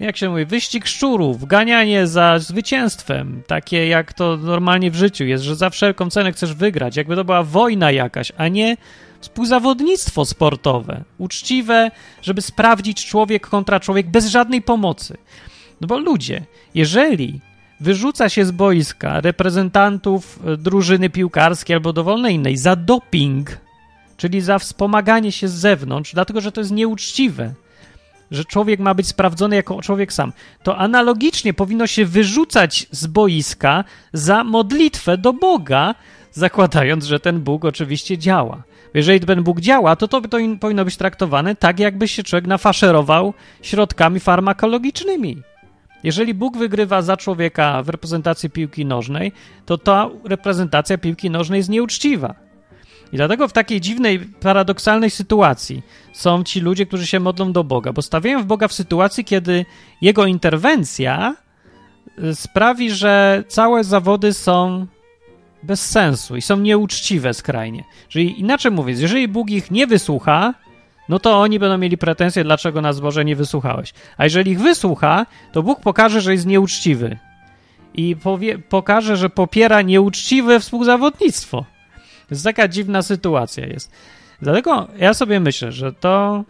jak 0.00 0.16
się 0.16 0.30
mówi, 0.30 0.44
wyścig 0.44 0.86
szczurów, 0.86 1.44
ganianie 1.44 2.06
za 2.06 2.38
zwycięstwem, 2.38 3.42
takie 3.46 3.88
jak 3.88 4.12
to 4.12 4.36
normalnie 4.36 4.90
w 4.90 4.94
życiu 4.94 5.24
jest, 5.24 5.44
że 5.44 5.56
za 5.56 5.70
wszelką 5.70 6.10
cenę 6.10 6.32
chcesz 6.32 6.54
wygrać, 6.54 6.96
jakby 6.96 7.16
to 7.16 7.24
była 7.24 7.42
wojna 7.42 7.90
jakaś, 7.90 8.32
a 8.36 8.48
nie 8.48 8.76
współzawodnictwo 9.20 10.24
sportowe, 10.24 11.04
uczciwe, 11.18 11.90
żeby 12.22 12.42
sprawdzić 12.42 13.06
człowiek 13.06 13.46
kontra 13.46 13.80
człowiek 13.80 14.10
bez 14.10 14.26
żadnej 14.26 14.62
pomocy. 14.62 15.16
No 15.80 15.86
bo 15.86 15.98
ludzie, 15.98 16.42
jeżeli 16.74 17.40
wyrzuca 17.80 18.28
się 18.28 18.44
z 18.44 18.50
boiska 18.50 19.20
reprezentantów 19.20 20.40
e, 20.46 20.56
drużyny 20.56 21.10
piłkarskiej 21.10 21.74
albo 21.74 21.92
dowolnej 21.92 22.34
innej 22.34 22.56
za 22.56 22.76
doping, 22.76 23.58
czyli 24.16 24.40
za 24.40 24.58
wspomaganie 24.58 25.32
się 25.32 25.48
z 25.48 25.52
zewnątrz, 25.52 26.14
dlatego 26.14 26.40
że 26.40 26.52
to 26.52 26.60
jest 26.60 26.70
nieuczciwe, 26.70 27.54
że 28.30 28.44
człowiek 28.44 28.80
ma 28.80 28.94
być 28.94 29.06
sprawdzony 29.06 29.56
jako 29.56 29.82
człowiek 29.82 30.12
sam, 30.12 30.32
to 30.62 30.76
analogicznie 30.76 31.54
powinno 31.54 31.86
się 31.86 32.04
wyrzucać 32.04 32.86
z 32.90 33.06
boiska 33.06 33.84
za 34.12 34.44
modlitwę 34.44 35.18
do 35.18 35.32
Boga, 35.32 35.94
zakładając, 36.32 37.04
że 37.04 37.20
ten 37.20 37.40
Bóg 37.40 37.64
oczywiście 37.64 38.18
działa. 38.18 38.62
Jeżeli 38.94 39.20
ten 39.20 39.42
Bóg 39.42 39.60
działa, 39.60 39.96
to 39.96 40.08
to, 40.08 40.20
to 40.20 40.38
powinno 40.60 40.84
być 40.84 40.96
traktowane 40.96 41.56
tak, 41.56 41.80
jakby 41.80 42.08
się 42.08 42.22
człowiek 42.22 42.46
nafaszerował 42.46 43.34
środkami 43.62 44.20
farmakologicznymi. 44.20 45.42
Jeżeli 46.02 46.34
Bóg 46.34 46.56
wygrywa 46.56 47.02
za 47.02 47.16
człowieka 47.16 47.82
w 47.82 47.88
reprezentacji 47.88 48.50
piłki 48.50 48.86
nożnej, 48.86 49.32
to 49.66 49.78
ta 49.78 50.10
reprezentacja 50.24 50.98
piłki 50.98 51.30
nożnej 51.30 51.58
jest 51.58 51.68
nieuczciwa. 51.68 52.34
I 53.12 53.16
dlatego 53.16 53.48
w 53.48 53.52
takiej 53.52 53.80
dziwnej, 53.80 54.18
paradoksalnej 54.18 55.10
sytuacji 55.10 55.82
są 56.12 56.44
ci 56.44 56.60
ludzie, 56.60 56.86
którzy 56.86 57.06
się 57.06 57.20
modlą 57.20 57.52
do 57.52 57.64
Boga, 57.64 57.92
bo 57.92 58.02
stawiają 58.02 58.42
w 58.42 58.46
Boga 58.46 58.68
w 58.68 58.72
sytuacji, 58.72 59.24
kiedy 59.24 59.64
jego 60.00 60.26
interwencja 60.26 61.36
y, 62.18 62.34
sprawi, 62.34 62.90
że 62.90 63.44
całe 63.48 63.84
zawody 63.84 64.32
są 64.32 64.86
bez 65.62 65.90
sensu 65.90 66.36
i 66.36 66.42
są 66.42 66.56
nieuczciwe 66.56 67.34
skrajnie. 67.34 67.84
Czyli 68.08 68.40
inaczej 68.40 68.72
mówiąc, 68.72 69.00
jeżeli 69.00 69.28
Bóg 69.28 69.50
ich 69.50 69.70
nie 69.70 69.86
wysłucha, 69.86 70.54
no 71.08 71.18
to 71.18 71.40
oni 71.40 71.58
będą 71.58 71.78
mieli 71.78 71.98
pretensje, 71.98 72.44
dlaczego 72.44 72.80
nas 72.80 73.00
Boże 73.00 73.24
nie 73.24 73.36
wysłuchałeś. 73.36 73.92
A 74.16 74.24
jeżeli 74.24 74.50
ich 74.50 74.60
wysłucha, 74.60 75.26
to 75.52 75.62
Bóg 75.62 75.80
pokaże, 75.80 76.20
że 76.20 76.32
jest 76.32 76.46
nieuczciwy. 76.46 77.18
I 77.94 78.16
powie, 78.16 78.58
pokaże, 78.58 79.16
że 79.16 79.30
popiera 79.30 79.82
nieuczciwe 79.82 80.60
współzawodnictwo. 80.60 81.64
To 82.28 82.34
jest 82.34 82.44
taka 82.44 82.68
dziwna 82.68 83.02
sytuacja 83.02 83.66
jest. 83.66 83.92
Dlatego 84.42 84.88
ja 84.98 85.14
sobie 85.14 85.40
myślę, 85.40 85.72
że 85.72 85.92
to. 85.92 86.44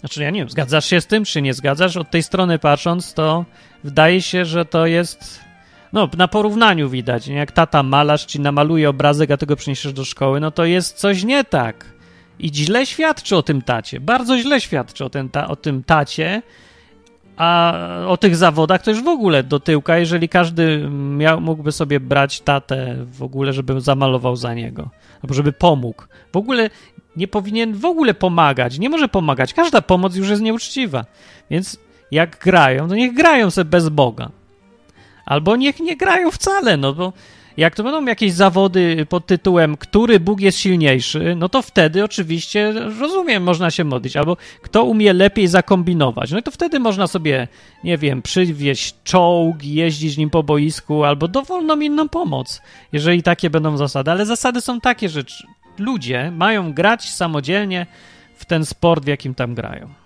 Znaczy, 0.00 0.22
ja 0.22 0.30
nie 0.30 0.40
wiem, 0.40 0.50
zgadzasz 0.50 0.86
się 0.86 1.00
z 1.00 1.06
tym, 1.06 1.24
czy 1.24 1.42
nie 1.42 1.54
zgadzasz? 1.54 1.96
Od 1.96 2.10
tej 2.10 2.22
strony 2.22 2.58
patrząc, 2.58 3.14
to 3.14 3.44
wydaje 3.84 4.22
się, 4.22 4.44
że 4.44 4.64
to 4.64 4.86
jest. 4.86 5.40
No, 5.92 6.08
na 6.16 6.28
porównaniu 6.28 6.88
widać, 6.88 7.26
nie? 7.26 7.34
jak 7.34 7.52
tata 7.52 7.82
malarz 7.82 8.24
ci 8.24 8.40
namaluje 8.40 8.88
obrazek, 8.88 9.30
a 9.30 9.36
tego 9.36 9.56
przyniesiesz 9.56 9.92
do 9.92 10.04
szkoły, 10.04 10.40
no 10.40 10.50
to 10.50 10.64
jest 10.64 10.96
coś 10.96 11.24
nie 11.24 11.44
tak. 11.44 11.84
I 12.38 12.54
źle 12.54 12.86
świadczy 12.86 13.36
o 13.36 13.42
tym 13.42 13.62
tacie. 13.62 14.00
Bardzo 14.00 14.38
źle 14.38 14.60
świadczy 14.60 15.04
o, 15.04 15.10
ten 15.10 15.28
ta, 15.28 15.48
o 15.48 15.56
tym 15.56 15.84
tacie. 15.84 16.42
A 17.36 17.74
o 18.06 18.16
tych 18.16 18.36
zawodach 18.36 18.82
to 18.82 18.90
już 18.90 19.02
w 19.02 19.08
ogóle 19.08 19.42
do 19.42 19.60
tyłka, 19.60 19.98
jeżeli 19.98 20.28
każdy 20.28 20.88
miał, 20.90 21.40
mógłby 21.40 21.72
sobie 21.72 22.00
brać 22.00 22.40
tatę 22.40 22.96
w 23.12 23.22
ogóle, 23.22 23.52
żeby 23.52 23.80
zamalował 23.80 24.36
za 24.36 24.54
niego, 24.54 24.90
albo 25.22 25.34
żeby 25.34 25.52
pomógł. 25.52 26.02
W 26.32 26.36
ogóle 26.36 26.70
nie 27.16 27.28
powinien 27.28 27.74
w 27.74 27.84
ogóle 27.84 28.14
pomagać, 28.14 28.78
nie 28.78 28.90
może 28.90 29.08
pomagać. 29.08 29.54
Każda 29.54 29.82
pomoc 29.82 30.16
już 30.16 30.28
jest 30.28 30.42
nieuczciwa. 30.42 31.04
Więc 31.50 31.78
jak 32.10 32.38
grają, 32.38 32.88
to 32.88 32.94
niech 32.94 33.14
grają 33.14 33.50
sobie 33.50 33.70
bez 33.70 33.88
Boga. 33.88 34.30
Albo 35.26 35.56
niech 35.56 35.80
nie 35.80 35.96
grają 35.96 36.30
wcale, 36.30 36.76
no 36.76 36.92
bo 36.92 37.12
jak 37.56 37.74
to 37.74 37.82
będą 37.82 38.04
jakieś 38.04 38.32
zawody 38.32 39.06
pod 39.08 39.26
tytułem, 39.26 39.76
który 39.76 40.20
Bóg 40.20 40.40
jest 40.40 40.58
silniejszy, 40.58 41.34
no 41.36 41.48
to 41.48 41.62
wtedy 41.62 42.04
oczywiście, 42.04 42.72
rozumiem, 43.00 43.42
można 43.42 43.70
się 43.70 43.84
modlić. 43.84 44.16
Albo 44.16 44.36
kto 44.62 44.84
umie 44.84 45.12
lepiej 45.12 45.46
zakombinować. 45.48 46.30
No 46.30 46.42
to 46.42 46.50
wtedy 46.50 46.80
można 46.80 47.06
sobie, 47.06 47.48
nie 47.84 47.98
wiem, 47.98 48.22
przywieźć 48.22 48.94
czołg, 49.04 49.64
jeździć 49.64 50.16
nim 50.16 50.30
po 50.30 50.42
boisku, 50.42 51.04
albo 51.04 51.28
dowolną 51.28 51.80
inną 51.80 52.08
pomoc, 52.08 52.62
jeżeli 52.92 53.22
takie 53.22 53.50
będą 53.50 53.76
zasady. 53.76 54.10
Ale 54.10 54.26
zasady 54.26 54.60
są 54.60 54.80
takie, 54.80 55.08
że 55.08 55.22
ludzie 55.78 56.30
mają 56.30 56.72
grać 56.72 57.10
samodzielnie 57.10 57.86
w 58.34 58.44
ten 58.44 58.64
sport, 58.64 59.04
w 59.04 59.08
jakim 59.08 59.34
tam 59.34 59.54
grają. 59.54 60.01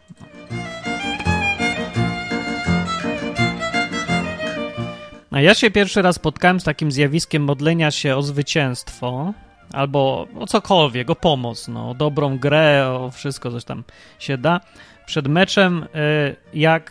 A 5.37 5.41
ja 5.41 5.55
się 5.55 5.71
pierwszy 5.71 6.03
raz 6.03 6.17
spotkałem 6.17 6.61
z 6.61 6.65
takim 6.65 6.93
zjawiskiem 6.93 7.43
modlenia 7.43 7.91
się 7.91 8.17
o 8.17 8.23
zwycięstwo 8.23 9.33
albo 9.73 10.29
o 10.39 10.47
cokolwiek, 10.47 11.11
o 11.11 11.15
pomoc, 11.15 11.69
no, 11.69 11.91
o 11.91 11.95
dobrą 11.95 12.39
grę, 12.39 12.89
o 12.89 13.11
wszystko, 13.11 13.51
coś 13.51 13.65
tam 13.65 13.85
się 14.19 14.39
da. 14.39 14.61
Przed 15.07 15.29
meczem, 15.29 15.83
y, 15.83 16.37
jak 16.55 16.91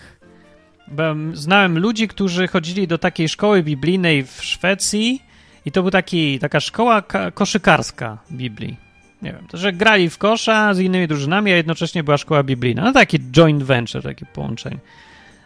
znałem 1.34 1.80
ludzi, 1.80 2.08
którzy 2.08 2.48
chodzili 2.48 2.88
do 2.88 2.98
takiej 2.98 3.30
szkoły 3.30 3.64
biblijnej 3.64 4.24
w 4.24 4.44
Szwecji 4.44 5.24
i 5.66 5.72
to 5.72 5.84
była 5.84 6.02
taka 6.42 6.60
szkoła 6.60 7.04
koszykarska 7.34 8.18
Biblii. 8.32 8.78
Nie 9.22 9.34
wiem, 9.34 9.48
to 9.48 9.58
że 9.58 9.74
grali 9.74 10.10
w 10.10 10.18
kosza 10.18 10.74
z 10.74 10.80
innymi 10.80 11.08
drużynami, 11.08 11.52
a 11.52 11.56
jednocześnie 11.56 12.04
była 12.04 12.18
szkoła 12.18 12.44
biblijna. 12.44 12.84
No 12.84 12.94
taki 12.94 13.20
joint 13.32 13.64
venture, 13.64 14.04
takie 14.04 14.26
połączenie. 14.26 14.78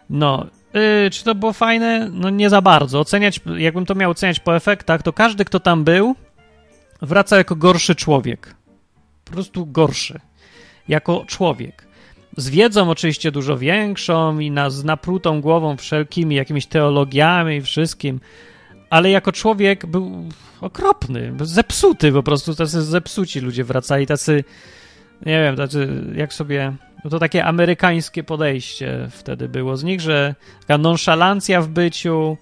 No, 0.09 0.45
yy, 0.73 1.09
czy 1.11 1.23
to 1.23 1.35
było 1.35 1.53
fajne? 1.53 2.09
No 2.11 2.29
nie 2.29 2.49
za 2.49 2.61
bardzo. 2.61 2.99
Oceniać, 2.99 3.39
jakbym 3.57 3.85
to 3.85 3.95
miał 3.95 4.11
oceniać 4.11 4.39
po 4.39 4.55
efektach, 4.55 5.03
to 5.03 5.13
każdy, 5.13 5.45
kto 5.45 5.59
tam 5.59 5.83
był, 5.83 6.15
wraca 7.01 7.37
jako 7.37 7.55
gorszy 7.55 7.95
człowiek. 7.95 8.55
Po 9.25 9.31
prostu 9.31 9.65
gorszy. 9.65 10.19
Jako 10.87 11.25
człowiek. 11.27 11.87
Z 12.37 12.49
wiedzą 12.49 12.89
oczywiście 12.89 13.31
dużo 13.31 13.57
większą 13.57 14.39
i 14.39 14.51
na, 14.51 14.69
z 14.69 14.83
naprutą 14.83 15.41
głową 15.41 15.77
wszelkimi 15.77 16.35
jakimiś 16.35 16.65
teologiami 16.65 17.55
i 17.55 17.61
wszystkim, 17.61 18.19
ale 18.89 19.09
jako 19.09 19.31
człowiek 19.31 19.85
był 19.85 20.29
okropny, 20.61 21.33
zepsuty 21.41 22.11
po 22.11 22.23
prostu. 22.23 22.55
Tacy 22.55 22.81
zepsuci 22.81 23.39
ludzie 23.39 23.63
wracali, 23.63 24.07
tacy, 24.07 24.43
nie 25.25 25.43
wiem, 25.43 25.55
tacy 25.55 26.03
jak 26.15 26.33
sobie 26.33 26.73
no 27.03 27.09
to 27.09 27.19
takie 27.19 27.45
amerykańskie 27.45 28.23
podejście 28.23 29.07
wtedy 29.11 29.49
było 29.49 29.77
z 29.77 29.83
nich, 29.83 30.01
że 30.01 30.35
taka 30.59 30.77
nonszalancja 30.77 31.61
w 31.61 31.67
byciu, 31.67 32.37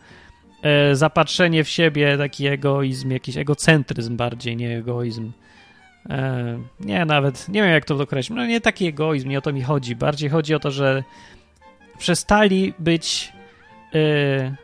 e, 0.61 0.95
zapatrzenie 0.95 1.63
w 1.63 1.69
siebie, 1.69 2.17
taki 2.17 2.47
egoizm, 2.47 3.11
jakiś 3.11 3.37
egocentryzm 3.37 4.17
bardziej, 4.17 4.57
nie 4.57 4.77
egoizm. 4.77 5.31
E, 6.09 6.59
nie, 6.79 7.05
nawet, 7.05 7.49
nie 7.49 7.61
wiem 7.61 7.71
jak 7.71 7.85
to 7.85 7.95
określić. 7.95 8.37
No 8.37 8.45
nie 8.45 8.61
taki 8.61 8.87
egoizm, 8.87 9.29
nie 9.29 9.37
o 9.37 9.41
to 9.41 9.53
mi 9.53 9.61
chodzi. 9.61 9.95
Bardziej 9.95 10.29
chodzi 10.29 10.55
o 10.55 10.59
to, 10.59 10.71
że 10.71 11.03
przestali 11.97 12.73
być, 12.79 13.33
e, 13.95 14.55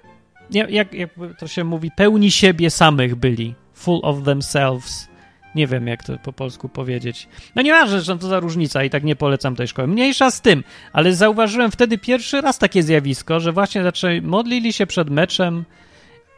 jak, 0.52 0.94
jak 0.94 1.10
to 1.40 1.48
się 1.48 1.64
mówi, 1.64 1.92
pełni 1.98 2.32
siebie 2.32 2.70
samych 2.70 3.16
byli. 3.16 3.56
Full 3.74 4.00
of 4.04 4.24
themselves 4.24 5.13
nie 5.56 5.68
wiem, 5.68 5.88
jak 5.88 6.04
to 6.04 6.18
po 6.18 6.34
polsku 6.34 6.70
powiedzieć. 6.70 7.28
No 7.56 7.62
nieważne, 7.62 8.02
że 8.02 8.18
to 8.18 8.28
za 8.28 8.40
różnica 8.40 8.84
i 8.84 8.90
tak 8.90 9.04
nie 9.04 9.16
polecam 9.16 9.56
tej 9.56 9.68
szkoły. 9.68 9.88
Mniejsza 9.88 10.32
z 10.32 10.42
tym, 10.42 10.64
ale 10.94 11.16
zauważyłem 11.16 11.72
wtedy 11.72 11.98
pierwszy 11.98 12.42
raz 12.42 12.58
takie 12.58 12.84
zjawisko, 12.84 13.40
że 13.40 13.52
właśnie 13.52 13.84
zaczęli, 13.84 14.22
modlili 14.22 14.74
się 14.74 14.88
przed 14.88 15.10
meczem 15.10 15.66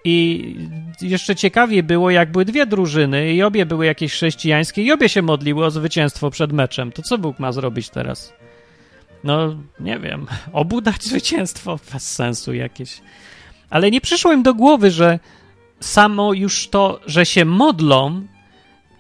i 0.03 0.55
jeszcze 1.01 1.35
ciekawiej 1.35 1.83
było, 1.83 2.09
jak 2.09 2.31
były 2.31 2.45
dwie 2.45 2.65
drużyny 2.65 3.33
i 3.33 3.43
obie 3.43 3.65
były 3.65 3.85
jakieś 3.85 4.13
chrześcijańskie 4.13 4.83
i 4.83 4.91
obie 4.91 5.09
się 5.09 5.21
modliły 5.21 5.65
o 5.65 5.71
zwycięstwo 5.71 6.31
przed 6.31 6.53
meczem. 6.53 6.91
To 6.91 7.01
co 7.01 7.17
Bóg 7.17 7.39
ma 7.39 7.51
zrobić 7.51 7.89
teraz? 7.89 8.33
No, 9.23 9.55
nie 9.79 9.99
wiem. 9.99 10.27
Obu 10.53 10.81
dać 10.81 11.03
zwycięstwo? 11.03 11.79
Bez 11.93 12.11
sensu 12.11 12.53
jakieś. 12.53 13.01
Ale 13.69 13.91
nie 13.91 14.01
przyszło 14.01 14.33
im 14.33 14.43
do 14.43 14.53
głowy, 14.53 14.91
że 14.91 15.19
samo 15.79 16.33
już 16.33 16.67
to, 16.67 16.99
że 17.05 17.25
się 17.25 17.45
modlą, 17.45 18.27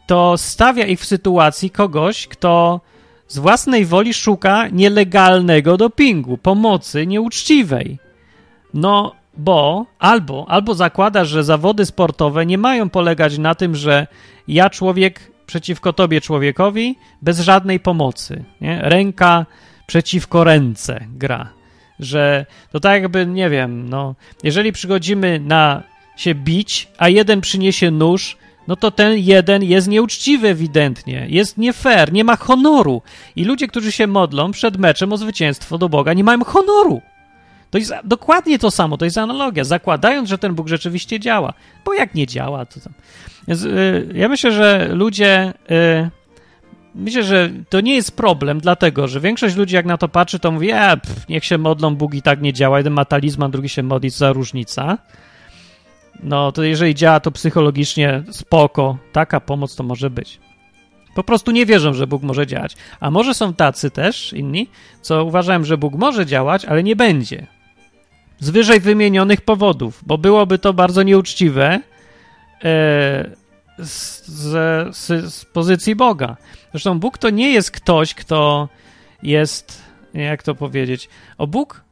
to 0.05 0.37
stawia 0.37 0.85
ich 0.85 0.99
w 0.99 1.05
sytuacji 1.05 1.69
kogoś, 1.69 2.27
kto 2.27 2.81
z 3.27 3.37
własnej 3.37 3.85
woli 3.85 4.13
szuka 4.13 4.67
nielegalnego 4.67 5.77
dopingu, 5.77 6.37
pomocy 6.37 7.07
nieuczciwej. 7.07 7.99
No, 8.73 9.15
bo 9.37 9.85
albo, 9.99 10.45
albo 10.47 10.75
zakłada, 10.75 11.25
że 11.25 11.43
zawody 11.43 11.85
sportowe 11.85 12.45
nie 12.45 12.57
mają 12.57 12.89
polegać 12.89 13.37
na 13.37 13.55
tym, 13.55 13.75
że 13.75 14.07
ja 14.47 14.69
człowiek 14.69 15.31
przeciwko 15.45 15.93
tobie 15.93 16.21
człowiekowi 16.21 16.95
bez 17.21 17.39
żadnej 17.39 17.79
pomocy. 17.79 18.43
Nie? 18.61 18.81
Ręka 18.83 19.45
przeciwko 19.87 20.43
ręce 20.43 21.05
gra. 21.09 21.49
Że 21.99 22.45
to 22.71 22.79
tak 22.79 23.01
jakby, 23.01 23.25
nie 23.25 23.49
wiem, 23.49 23.89
no, 23.89 24.15
jeżeli 24.43 24.71
przychodzimy 24.71 25.39
na 25.39 25.83
się 26.15 26.35
bić, 26.35 26.87
a 26.97 27.09
jeden 27.09 27.41
przyniesie 27.41 27.91
nóż, 27.91 28.37
no 28.67 28.75
to 28.75 28.91
ten 28.91 29.17
jeden 29.17 29.63
jest 29.63 29.87
nieuczciwy 29.87 30.47
ewidentnie, 30.47 31.25
jest 31.29 31.57
nie 31.57 31.73
fair, 31.73 32.13
nie 32.13 32.23
ma 32.23 32.35
honoru. 32.35 33.01
I 33.35 33.45
ludzie, 33.45 33.67
którzy 33.67 33.91
się 33.91 34.07
modlą 34.07 34.51
przed 34.51 34.77
meczem 34.77 35.13
o 35.13 35.17
zwycięstwo 35.17 35.77
do 35.77 35.89
Boga, 35.89 36.13
nie 36.13 36.23
mają 36.23 36.43
honoru. 36.43 37.01
To 37.71 37.77
jest 37.77 37.93
dokładnie 38.03 38.59
to 38.59 38.71
samo, 38.71 38.97
to 38.97 39.05
jest 39.05 39.17
analogia, 39.17 39.63
zakładając, 39.63 40.29
że 40.29 40.37
ten 40.37 40.55
Bóg 40.55 40.67
rzeczywiście 40.67 41.19
działa. 41.19 41.53
Bo 41.85 41.93
jak 41.93 42.15
nie 42.15 42.27
działa, 42.27 42.65
to 42.65 42.79
tam. 42.79 42.93
Więc, 43.47 43.63
y, 43.63 44.09
ja 44.13 44.29
myślę, 44.29 44.51
że 44.51 44.89
ludzie. 44.91 45.53
Y, 45.71 46.09
myślę, 46.95 47.23
że 47.23 47.49
to 47.69 47.81
nie 47.81 47.95
jest 47.95 48.17
problem, 48.17 48.59
dlatego 48.59 49.07
że 49.07 49.19
większość 49.19 49.55
ludzi, 49.55 49.75
jak 49.75 49.85
na 49.85 49.97
to 49.97 50.07
patrzy, 50.07 50.39
to 50.39 50.51
mówi: 50.51 50.71
e, 50.71 50.97
pff, 50.97 51.29
niech 51.29 51.45
się 51.45 51.57
modlą, 51.57 51.95
Bóg 51.95 52.13
i 52.13 52.21
tak 52.21 52.41
nie 52.41 52.53
działa. 52.53 52.77
Jeden 52.77 52.93
ma 52.93 53.05
talizman, 53.05 53.51
drugi 53.51 53.69
się 53.69 53.83
modli, 53.83 54.11
co 54.11 54.17
za 54.17 54.33
różnica. 54.33 54.97
No 56.23 56.51
to 56.51 56.63
jeżeli 56.63 56.95
działa 56.95 57.19
to 57.19 57.31
psychologicznie, 57.31 58.23
spoko, 58.31 58.97
taka 59.11 59.39
pomoc 59.39 59.75
to 59.75 59.83
może 59.83 60.09
być. 60.09 60.39
Po 61.15 61.23
prostu 61.23 61.51
nie 61.51 61.65
wierzą, 61.65 61.93
że 61.93 62.07
Bóg 62.07 62.23
może 62.23 62.47
działać. 62.47 62.75
A 62.99 63.11
może 63.11 63.33
są 63.33 63.53
tacy 63.53 63.91
też, 63.91 64.33
inni, 64.33 64.69
co 65.01 65.25
uważają, 65.25 65.63
że 65.63 65.77
Bóg 65.77 65.93
może 65.93 66.25
działać, 66.25 66.65
ale 66.65 66.83
nie 66.83 66.95
będzie. 66.95 67.47
Z 68.39 68.49
wyżej 68.49 68.79
wymienionych 68.79 69.41
powodów, 69.41 70.01
bo 70.05 70.17
byłoby 70.17 70.59
to 70.59 70.73
bardzo 70.73 71.03
nieuczciwe 71.03 71.79
e, 72.63 73.29
z, 73.79 74.25
z, 74.95 75.33
z 75.33 75.45
pozycji 75.45 75.95
Boga. 75.95 76.37
Zresztą 76.71 76.99
Bóg 76.99 77.17
to 77.17 77.29
nie 77.29 77.51
jest 77.51 77.71
ktoś, 77.71 78.13
kto 78.13 78.69
jest, 79.23 79.81
jak 80.13 80.43
to 80.43 80.55
powiedzieć, 80.55 81.09
o 81.37 81.47
Bóg 81.47 81.83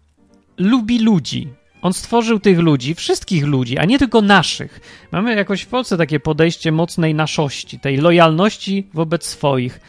lubi 0.57 0.99
ludzi. 0.99 1.47
On 1.83 1.93
stworzył 1.93 2.39
tych 2.39 2.59
ludzi, 2.59 2.95
wszystkich 2.95 3.45
ludzi, 3.45 3.77
a 3.77 3.85
nie 3.85 3.99
tylko 3.99 4.21
naszych. 4.21 4.79
Mamy 5.11 5.35
jakoś 5.35 5.61
w 5.61 5.67
Polsce 5.67 5.97
takie 5.97 6.19
podejście 6.19 6.71
mocnej 6.71 7.15
naszości, 7.15 7.79
tej 7.79 7.97
lojalności 7.97 8.87
wobec 8.93 9.25
swoich. 9.25 9.79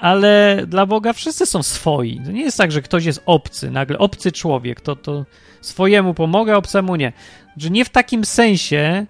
Ale 0.00 0.62
dla 0.66 0.86
Boga 0.86 1.12
wszyscy 1.12 1.46
są 1.46 1.62
swoi. 1.62 2.20
To 2.24 2.32
nie 2.32 2.42
jest 2.42 2.58
tak, 2.58 2.72
że 2.72 2.82
ktoś 2.82 3.04
jest 3.04 3.22
obcy, 3.26 3.70
nagle 3.70 3.98
obcy 3.98 4.32
człowiek, 4.32 4.80
to, 4.80 4.96
to 4.96 5.24
swojemu 5.60 6.14
pomogę, 6.14 6.56
obcemu 6.56 6.96
nie. 6.96 7.12
Że 7.56 7.70
nie 7.70 7.84
w 7.84 7.90
takim 7.90 8.24
sensie, 8.24 9.06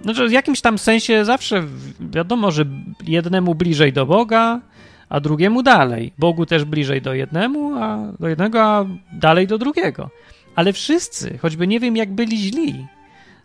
znaczy 0.00 0.28
w 0.28 0.32
jakimś 0.32 0.60
tam 0.60 0.78
sensie 0.78 1.24
zawsze 1.24 1.64
wiadomo, 2.00 2.50
że 2.50 2.64
jednemu 3.06 3.54
bliżej 3.54 3.92
do 3.92 4.06
Boga, 4.06 4.60
a 5.08 5.20
drugiemu 5.20 5.62
dalej. 5.62 6.12
Bogu 6.18 6.46
też 6.46 6.64
bliżej 6.64 7.02
do 7.02 7.14
jednemu, 7.14 7.74
a 7.74 8.12
do 8.20 8.28
jednego, 8.28 8.62
a 8.62 8.86
dalej 9.12 9.46
do 9.46 9.58
drugiego. 9.58 10.10
Ale 10.60 10.72
wszyscy, 10.72 11.38
choćby 11.38 11.66
nie 11.66 11.80
wiem 11.80 11.96
jak 11.96 12.12
byli 12.12 12.38
źli, 12.38 12.86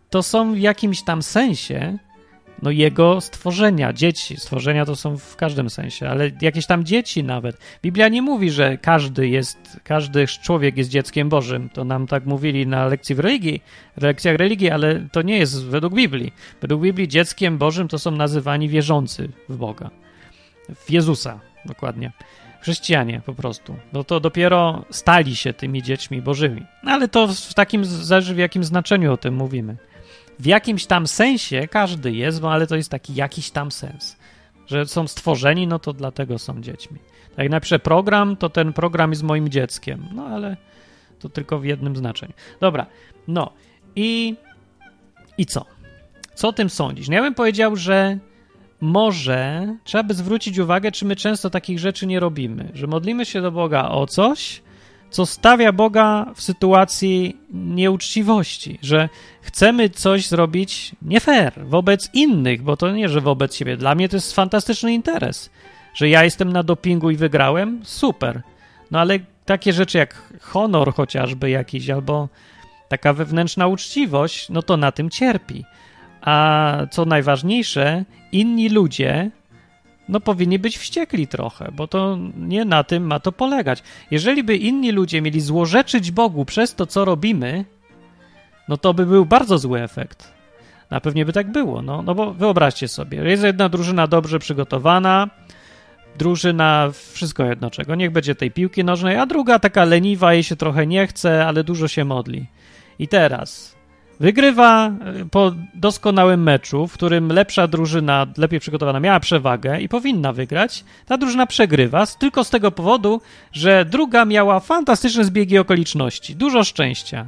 to 0.10 0.24
są 0.24 0.53
w 0.53 0.57
jakimś 0.57 1.01
tam 1.01 1.22
sensie 1.22 1.98
no 2.62 2.72
jego 2.72 3.22
stworzenia, 3.22 3.93
dzieci. 3.93 4.38
Stworzenia 4.38 4.86
to 4.86 4.95
są 4.95 5.17
w 5.17 5.36
każdym 5.36 5.69
sensie, 5.69 6.10
ale 6.10 6.31
jakieś 6.41 6.65
tam 6.65 6.84
dzieci 6.84 7.24
nawet. 7.24 7.57
Biblia 7.81 8.07
nie 8.07 8.22
mówi, 8.22 8.51
że 8.51 8.77
każdy 8.77 9.27
jest, 9.27 9.79
każdy 9.84 10.27
człowiek 10.27 10.77
jest 10.77 10.89
dzieckiem 10.89 11.29
Bożym. 11.29 11.69
To 11.69 11.84
nam 11.84 12.07
tak 12.07 12.25
mówili 12.25 12.67
na 12.67 12.86
lekcji 12.86 13.15
w 13.15 13.19
religii, 13.19 13.63
lekcjach 13.98 14.36
religii, 14.36 14.69
ale 14.69 15.07
to 15.12 15.22
nie 15.22 15.38
jest 15.38 15.65
według 15.65 15.93
Biblii. 15.93 16.34
Według 16.62 16.81
Biblii 16.81 17.07
dzieckiem 17.07 17.57
Bożym 17.57 17.88
to 17.88 18.00
są 18.00 18.12
nazywani 18.12 18.69
wierzący 18.69 19.29
w 19.50 19.57
Boga. 19.57 19.89
W 20.75 20.91
Jezusa, 20.91 21.39
dokładnie 21.65 22.12
chrześcijanie 22.65 23.22
po 23.25 23.34
prostu. 23.34 23.75
No 23.93 24.03
to 24.03 24.19
dopiero 24.19 24.86
stali 24.89 25.36
się 25.36 25.53
tymi 25.53 25.84
dziećmi 25.84 26.22
bożymi. 26.22 26.65
No 26.84 26.91
ale 26.91 27.07
to 27.07 27.27
w 27.27 27.53
takim, 27.53 27.86
zależy 27.86 28.36
w 28.36 28.38
jakim 28.38 28.63
znaczeniu 28.63 29.13
o 29.13 29.17
tym 29.17 29.36
mówimy. 29.36 29.77
W 30.39 30.45
jakimś 30.45 30.86
tam 30.86 31.07
sensie 31.07 31.67
każdy 31.67 32.12
jest, 32.12 32.41
bo 32.41 32.53
ale 32.53 32.67
to 32.67 32.75
jest 32.75 32.92
taki 32.92 33.16
jakiś 33.16 33.51
tam 33.51 33.72
sens. 33.72 34.18
Że 34.68 34.85
są 34.85 35.07
stworzeni, 35.07 35.68
no 35.68 35.79
to 35.79 35.94
dlatego 35.94 36.40
są 36.40 36.61
dziećmi. 36.61 37.00
Tak 37.29 37.37
jak 37.37 37.50
napiszę 37.50 37.79
program, 37.79 38.37
to 38.37 38.50
ten 38.50 38.74
program 38.74 39.09
jest 39.09 39.24
moim 39.24 39.50
dzieckiem. 39.50 40.05
No 40.13 40.25
ale 40.25 40.57
to 41.20 41.29
tylko 41.29 41.59
w 41.59 41.66
jednym 41.66 41.96
znaczeniu. 41.96 42.33
Dobra, 42.59 42.85
no 43.27 43.51
i, 43.96 44.35
i 45.37 45.46
co? 45.46 45.66
Co 46.35 46.48
o 46.48 46.53
tym 46.53 46.70
sądzisz? 46.70 47.07
No 47.07 47.16
ja 47.16 47.22
bym 47.22 47.33
powiedział, 47.33 47.75
że 47.75 48.18
może 48.81 49.68
trzeba 49.83 50.03
by 50.03 50.14
zwrócić 50.14 50.59
uwagę, 50.59 50.92
czy 50.92 51.05
my 51.05 51.16
często 51.16 51.50
takich 51.50 51.79
rzeczy 51.79 52.07
nie 52.07 52.20
robimy, 52.20 52.72
że 52.74 52.88
modlimy 52.88 53.25
się 53.25 53.42
do 53.42 53.51
Boga 53.51 53.90
o 53.90 54.07
coś, 54.07 54.61
co 55.09 55.25
stawia 55.25 55.72
Boga 55.72 56.25
w 56.35 56.42
sytuacji 56.42 57.38
nieuczciwości, 57.53 58.79
że 58.81 59.09
chcemy 59.42 59.90
coś 59.90 60.27
zrobić 60.27 60.92
nie 61.01 61.20
fair 61.20 61.53
wobec 61.66 62.09
innych, 62.14 62.61
bo 62.61 62.77
to 62.77 62.92
nie, 62.92 63.09
że 63.09 63.22
wobec 63.22 63.55
siebie. 63.55 63.77
Dla 63.77 63.96
mnie 63.96 64.09
to 64.09 64.18
jest 64.18 64.33
fantastyczny 64.33 64.94
interes, 64.94 65.50
że 65.94 66.09
ja 66.09 66.24
jestem 66.24 66.53
na 66.53 66.64
dopingu 66.64 67.09
i 67.09 67.16
wygrałem, 67.16 67.79
super. 67.83 68.42
No 68.92 69.00
ale 69.00 69.20
takie 69.46 69.74
rzeczy 69.74 69.98
jak 69.98 70.33
honor 70.42 70.94
chociażby 70.94 71.50
jakiś, 71.50 71.90
albo 71.90 72.29
taka 72.90 73.14
wewnętrzna 73.14 73.68
uczciwość, 73.68 74.50
no 74.50 74.61
to 74.61 74.77
na 74.77 74.92
tym 74.92 75.09
cierpi. 75.09 75.66
A 76.22 76.77
co 76.92 77.05
najważniejsze, 77.05 78.05
inni 78.39 78.69
ludzie 78.69 79.31
no 80.09 80.19
powinni 80.19 80.59
być 80.59 80.77
wściekli 80.77 81.27
trochę, 81.27 81.71
bo 81.71 81.87
to 81.87 82.17
nie 82.37 82.65
na 82.65 82.83
tym 82.83 83.03
ma 83.03 83.19
to 83.19 83.31
polegać. 83.31 83.83
Jeżeli 84.11 84.43
by 84.43 84.57
inni 84.57 84.91
ludzie 84.91 85.21
mieli 85.21 85.41
złorzeczyć 85.41 86.11
Bogu 86.11 86.45
przez 86.45 86.75
to, 86.75 86.85
co 86.85 87.05
robimy, 87.05 87.65
no 88.67 88.77
to 88.77 88.93
by 88.93 89.05
był 89.05 89.25
bardzo 89.25 89.57
zły 89.57 89.81
efekt. 89.81 90.33
Na 90.89 91.01
pewnie 91.01 91.25
by 91.25 91.33
tak 91.33 91.51
było, 91.51 91.81
no, 91.81 92.01
no 92.01 92.15
bo 92.15 92.33
wyobraźcie 92.33 92.87
sobie, 92.87 93.17
jest 93.17 93.43
jedna 93.43 93.69
drużyna 93.69 94.07
dobrze 94.07 94.39
przygotowana, 94.39 95.29
drużyna 96.17 96.89
wszystko 97.11 97.45
jedno 97.45 97.69
czego, 97.69 97.95
niech 97.95 98.11
będzie 98.11 98.35
tej 98.35 98.51
piłki 98.51 98.83
nożnej, 98.83 99.17
a 99.17 99.25
druga 99.25 99.59
taka 99.59 99.85
leniwa, 99.85 100.33
jej 100.33 100.43
się 100.43 100.55
trochę 100.55 100.87
nie 100.87 101.07
chce, 101.07 101.48
ale 101.48 101.63
dużo 101.63 101.87
się 101.87 102.05
modli. 102.05 102.45
I 103.00 103.07
teraz 103.07 103.75
Wygrywa 104.20 104.88
e, 104.88 104.92
po 105.32 105.51
doskonałym 105.74 106.44
meczu, 106.44 106.88
w 106.88 106.94
którym 106.94 107.32
lepsza 107.32 107.68
drużyna, 107.68 108.28
lepiej 108.38 108.60
przygotowana, 108.60 109.00
miała 109.00 109.20
przewagę 109.20 109.82
i 109.82 109.90
powinna 109.90 110.34
wygrać. 110.34 110.84
Ta 111.06 111.18
drużyna 111.18 111.48
przegrywa 111.48 112.06
tylko 112.08 112.44
z 112.44 112.50
tego 112.50 112.72
powodu, 112.72 113.22
że 113.51 113.86
druga 113.86 114.25
miała 114.25 114.60
fantastyczne 114.60 115.24
zbiegi 115.24 115.58
okoliczności, 115.58 116.36
dużo 116.36 116.64
szczęścia. 116.64 117.28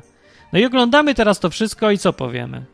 No 0.53 0.59
i 0.59 0.65
oglądamy 0.65 1.15
teraz 1.15 1.39
to 1.39 1.49
wszystko 1.49 1.91
i 1.91 1.97
co 1.97 2.13
powiemy? 2.13 2.65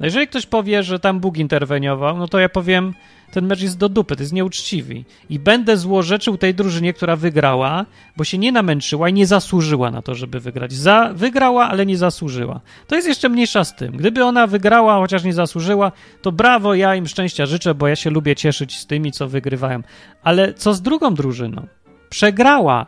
No 0.00 0.06
jeżeli 0.06 0.28
ktoś 0.28 0.46
powie, 0.46 0.82
że 0.82 1.00
tam 1.00 1.20
Bóg 1.20 1.36
interweniował, 1.36 2.18
no 2.18 2.28
to 2.28 2.38
ja 2.38 2.48
powiem, 2.48 2.94
ten 3.34 3.46
mecz 3.46 3.62
jest 3.62 3.78
do 3.78 3.88
dupy, 3.88 4.16
to 4.16 4.22
jest 4.22 4.32
nieuczciwy. 4.32 5.04
I 5.30 5.38
będę 5.38 5.76
złorzeczył 5.76 6.36
tej 6.36 6.54
drużynie, 6.54 6.92
która 6.92 7.16
wygrała, 7.16 7.86
bo 8.16 8.24
się 8.24 8.38
nie 8.38 8.52
namęczyła 8.52 9.08
i 9.08 9.12
nie 9.12 9.26
zasłużyła 9.26 9.90
na 9.90 10.02
to, 10.02 10.14
żeby 10.14 10.40
wygrać. 10.40 10.72
Za, 10.72 11.10
wygrała, 11.14 11.68
ale 11.68 11.86
nie 11.86 11.96
zasłużyła. 11.96 12.60
To 12.86 12.96
jest 12.96 13.08
jeszcze 13.08 13.28
mniejsza 13.28 13.64
z 13.64 13.76
tym. 13.76 13.92
Gdyby 13.96 14.24
ona 14.24 14.46
wygrała, 14.46 14.98
chociaż 14.98 15.24
nie 15.24 15.32
zasłużyła, 15.32 15.92
to 16.22 16.32
brawo, 16.32 16.74
ja 16.74 16.94
im 16.94 17.06
szczęścia 17.06 17.46
życzę, 17.46 17.74
bo 17.74 17.88
ja 17.88 17.96
się 17.96 18.10
lubię 18.10 18.36
cieszyć 18.36 18.78
z 18.78 18.86
tymi, 18.86 19.12
co 19.12 19.28
wygrywają. 19.28 19.82
Ale 20.22 20.54
co 20.54 20.74
z 20.74 20.82
drugą 20.82 21.14
drużyną? 21.14 21.66
Przegrała, 22.10 22.86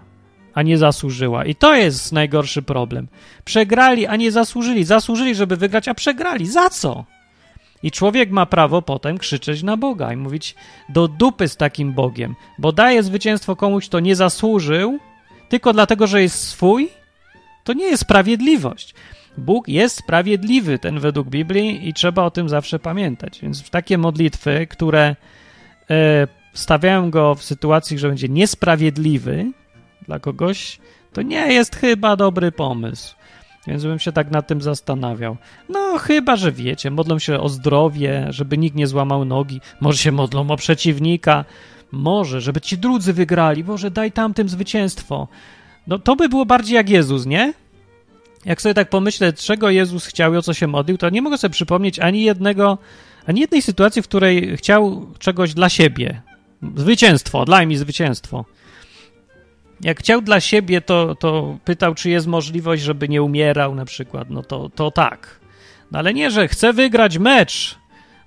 a 0.55 0.63
nie 0.63 0.79
zasłużyła. 0.79 1.45
I 1.45 1.55
to 1.55 1.75
jest 1.75 2.13
najgorszy 2.13 2.63
problem. 2.63 3.09
Przegrali, 3.45 4.07
a 4.07 4.17
nie 4.17 4.33
zasłużyli. 4.33 4.85
Zasłużyli, 4.85 5.35
żeby 5.35 5.57
wygrać, 5.57 5.89
a 5.89 5.95
przegrali. 5.95 6.47
Za 6.47 6.71
co? 6.71 7.16
I 7.83 7.91
człowiek 7.91 8.31
ma 8.31 8.47
prawo 8.47 8.83
potem 8.83 9.19
krzyczeć 9.19 9.63
na 9.63 9.77
Boga 9.77 10.13
i 10.13 10.17
mówić 10.17 10.55
do 10.89 11.09
dupy 11.09 11.49
z 11.49 11.57
takim 11.57 11.93
Bogiem, 11.93 12.35
bo 12.59 12.73
daje 12.73 13.03
zwycięstwo 13.03 13.57
komuś, 13.57 13.89
kto 13.89 14.01
nie 14.01 14.17
zasłużył, 14.17 14.99
tylko 15.49 15.73
dlatego, 15.73 16.07
że 16.07 16.23
jest 16.23 16.49
swój. 16.49 16.89
To 17.65 17.73
nie 17.73 17.85
jest 17.85 18.03
sprawiedliwość. 18.03 18.95
Bóg 19.39 19.69
jest 19.69 19.97
sprawiedliwy, 19.97 20.79
ten 20.79 21.01
według 21.01 21.29
Biblii, 21.29 21.89
i 21.89 21.95
trzeba 21.95 22.25
o 22.25 22.31
tym 22.31 22.49
zawsze 22.49 22.79
pamiętać. 22.79 23.41
Więc 23.41 23.71
takie 23.71 23.99
modlitwy, 23.99 24.67
które 24.67 25.17
e, 25.91 26.29
stawiają 26.53 27.11
go 27.11 27.35
w 27.35 27.45
sytuacji, 27.45 27.99
że 27.99 28.09
będzie 28.09 28.29
niesprawiedliwy 28.29 29.53
dla 30.07 30.19
kogoś, 30.21 30.79
to 31.13 31.23
nie 31.23 31.53
jest 31.53 31.77
chyba 31.77 32.17
dobry 32.17 32.53
pomysł. 32.53 33.17
Więc 33.67 33.83
bym 33.83 33.99
się 33.99 34.13
tak 34.13 34.31
nad 34.31 34.47
tym 34.47 34.63
zastanawiał. 34.63 35.37
No, 35.69 35.99
chyba, 35.99 36.37
że 36.37 36.53
wiecie, 36.53 36.91
modlą 36.91 37.19
się 37.19 37.41
o 37.41 37.49
zdrowie, 37.49 38.27
żeby 38.31 38.59
nikt 38.59 38.77
nie 38.77 38.87
złamał 38.87 39.25
nogi. 39.25 39.61
Może 39.81 39.99
się 39.99 40.13
modlą 40.13 40.51
o 40.51 40.57
przeciwnika. 40.57 41.45
Może, 41.93 42.41
żeby 42.41 42.61
ci 42.61 42.79
drudzy 42.79 43.13
wygrali. 43.13 43.65
Boże, 43.65 43.91
daj 43.91 44.13
tamtym 44.13 44.49
zwycięstwo. 44.49 45.29
No, 45.87 45.99
to 45.99 46.17
by 46.17 46.29
było 46.29 46.47
bardziej 46.47 46.75
jak 46.75 46.91
Jezus, 46.91 47.27
nie? 47.27 47.53
Jak 48.45 48.63
sobie 48.63 48.75
tak 48.75 48.91
pomyślę, 48.91 49.33
czego 49.33 49.71
Jezus 49.71 50.07
chciał 50.07 50.35
i 50.35 50.37
o 50.37 50.43
co 50.43 50.55
się 50.55 50.67
modlił, 50.67 50.99
to 50.99 51.11
nie 51.11 51.23
mogę 51.23 51.39
sobie 51.39 51.53
przypomnieć 51.53 51.99
ani 51.99 52.23
jednego, 52.23 52.79
ani 53.27 53.41
jednej 53.41 53.63
sytuacji, 53.63 54.03
w 54.03 54.09
której 54.09 54.57
chciał 54.57 55.07
czegoś 55.19 55.55
dla 55.55 55.69
siebie. 55.69 56.23
Zwycięstwo, 56.77 57.45
daj 57.45 57.67
mi 57.67 57.77
zwycięstwo. 57.77 58.45
Jak 59.81 60.01
chciał 60.01 60.21
dla 60.23 60.41
siebie, 60.41 60.81
to, 60.81 61.15
to 61.15 61.59
pytał, 61.65 61.95
czy 61.95 62.11
jest 62.11 62.27
możliwość, 62.27 62.83
żeby 62.83 63.09
nie 63.09 63.23
umierał 63.23 63.75
na 63.75 63.85
przykład. 63.85 64.31
No 64.31 64.43
to, 64.43 64.69
to 64.69 64.91
tak. 64.91 65.41
No 65.91 65.99
ale 65.99 66.15
nie, 66.15 66.31
że 66.31 66.49
chce 66.49 66.73
wygrać 66.73 67.19
mecz, 67.19 67.79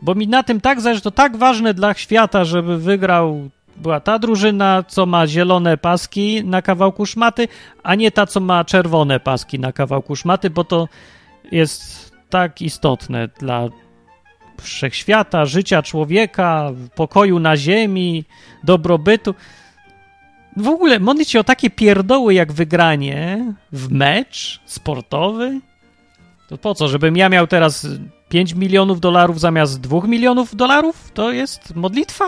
bo 0.02 0.16
mi 0.16 0.28
na 0.28 0.44
tym 0.44 0.62
tak 0.62 0.82
zależy, 0.82 1.02
to 1.02 1.12
tak 1.12 1.38
ważne 1.38 1.74
dla 1.74 1.94
świata, 1.94 2.46
żeby 2.46 2.78
wygrał 2.78 3.50
była 3.78 4.00
ta 4.00 4.20
drużyna, 4.20 4.84
co 4.88 5.06
ma 5.06 5.28
zielone 5.28 5.78
paski 5.78 6.44
na 6.46 6.62
kawałku 6.62 7.06
szmaty, 7.06 7.48
a 7.84 7.96
nie 7.96 8.12
ta, 8.12 8.26
co 8.26 8.40
ma 8.40 8.66
czerwone 8.66 9.20
paski 9.20 9.60
na 9.60 9.72
kawałku 9.72 10.16
szmaty, 10.16 10.50
bo 10.50 10.64
to 10.64 10.88
jest 11.52 12.12
tak 12.30 12.62
istotne 12.62 13.28
dla 13.40 13.68
wszechświata, 14.62 15.46
życia 15.46 15.82
człowieka, 15.82 16.72
pokoju 16.96 17.40
na 17.40 17.58
ziemi, 17.58 18.26
dobrobytu. 18.64 19.36
W 20.58 20.68
ogóle 20.68 21.00
modlić 21.00 21.30
się 21.30 21.40
o 21.40 21.44
takie 21.44 21.70
pierdoły 21.70 22.34
jak 22.34 22.54
wygranie 22.54 23.54
w 23.72 23.92
mecz 23.92 24.62
sportowy? 24.66 25.60
To 26.48 26.58
po 26.58 26.76
co, 26.76 26.88
żebym 26.88 27.18
ja 27.18 27.30
miał 27.30 27.48
teraz 27.48 27.88
5 28.30 28.54
milionów 28.54 29.00
dolarów 29.00 29.40
zamiast 29.40 29.82
2 29.82 30.08
milionów 30.08 30.56
dolarów? 30.56 31.12
To 31.14 31.32
jest 31.32 31.76
modlitwa? 31.76 32.26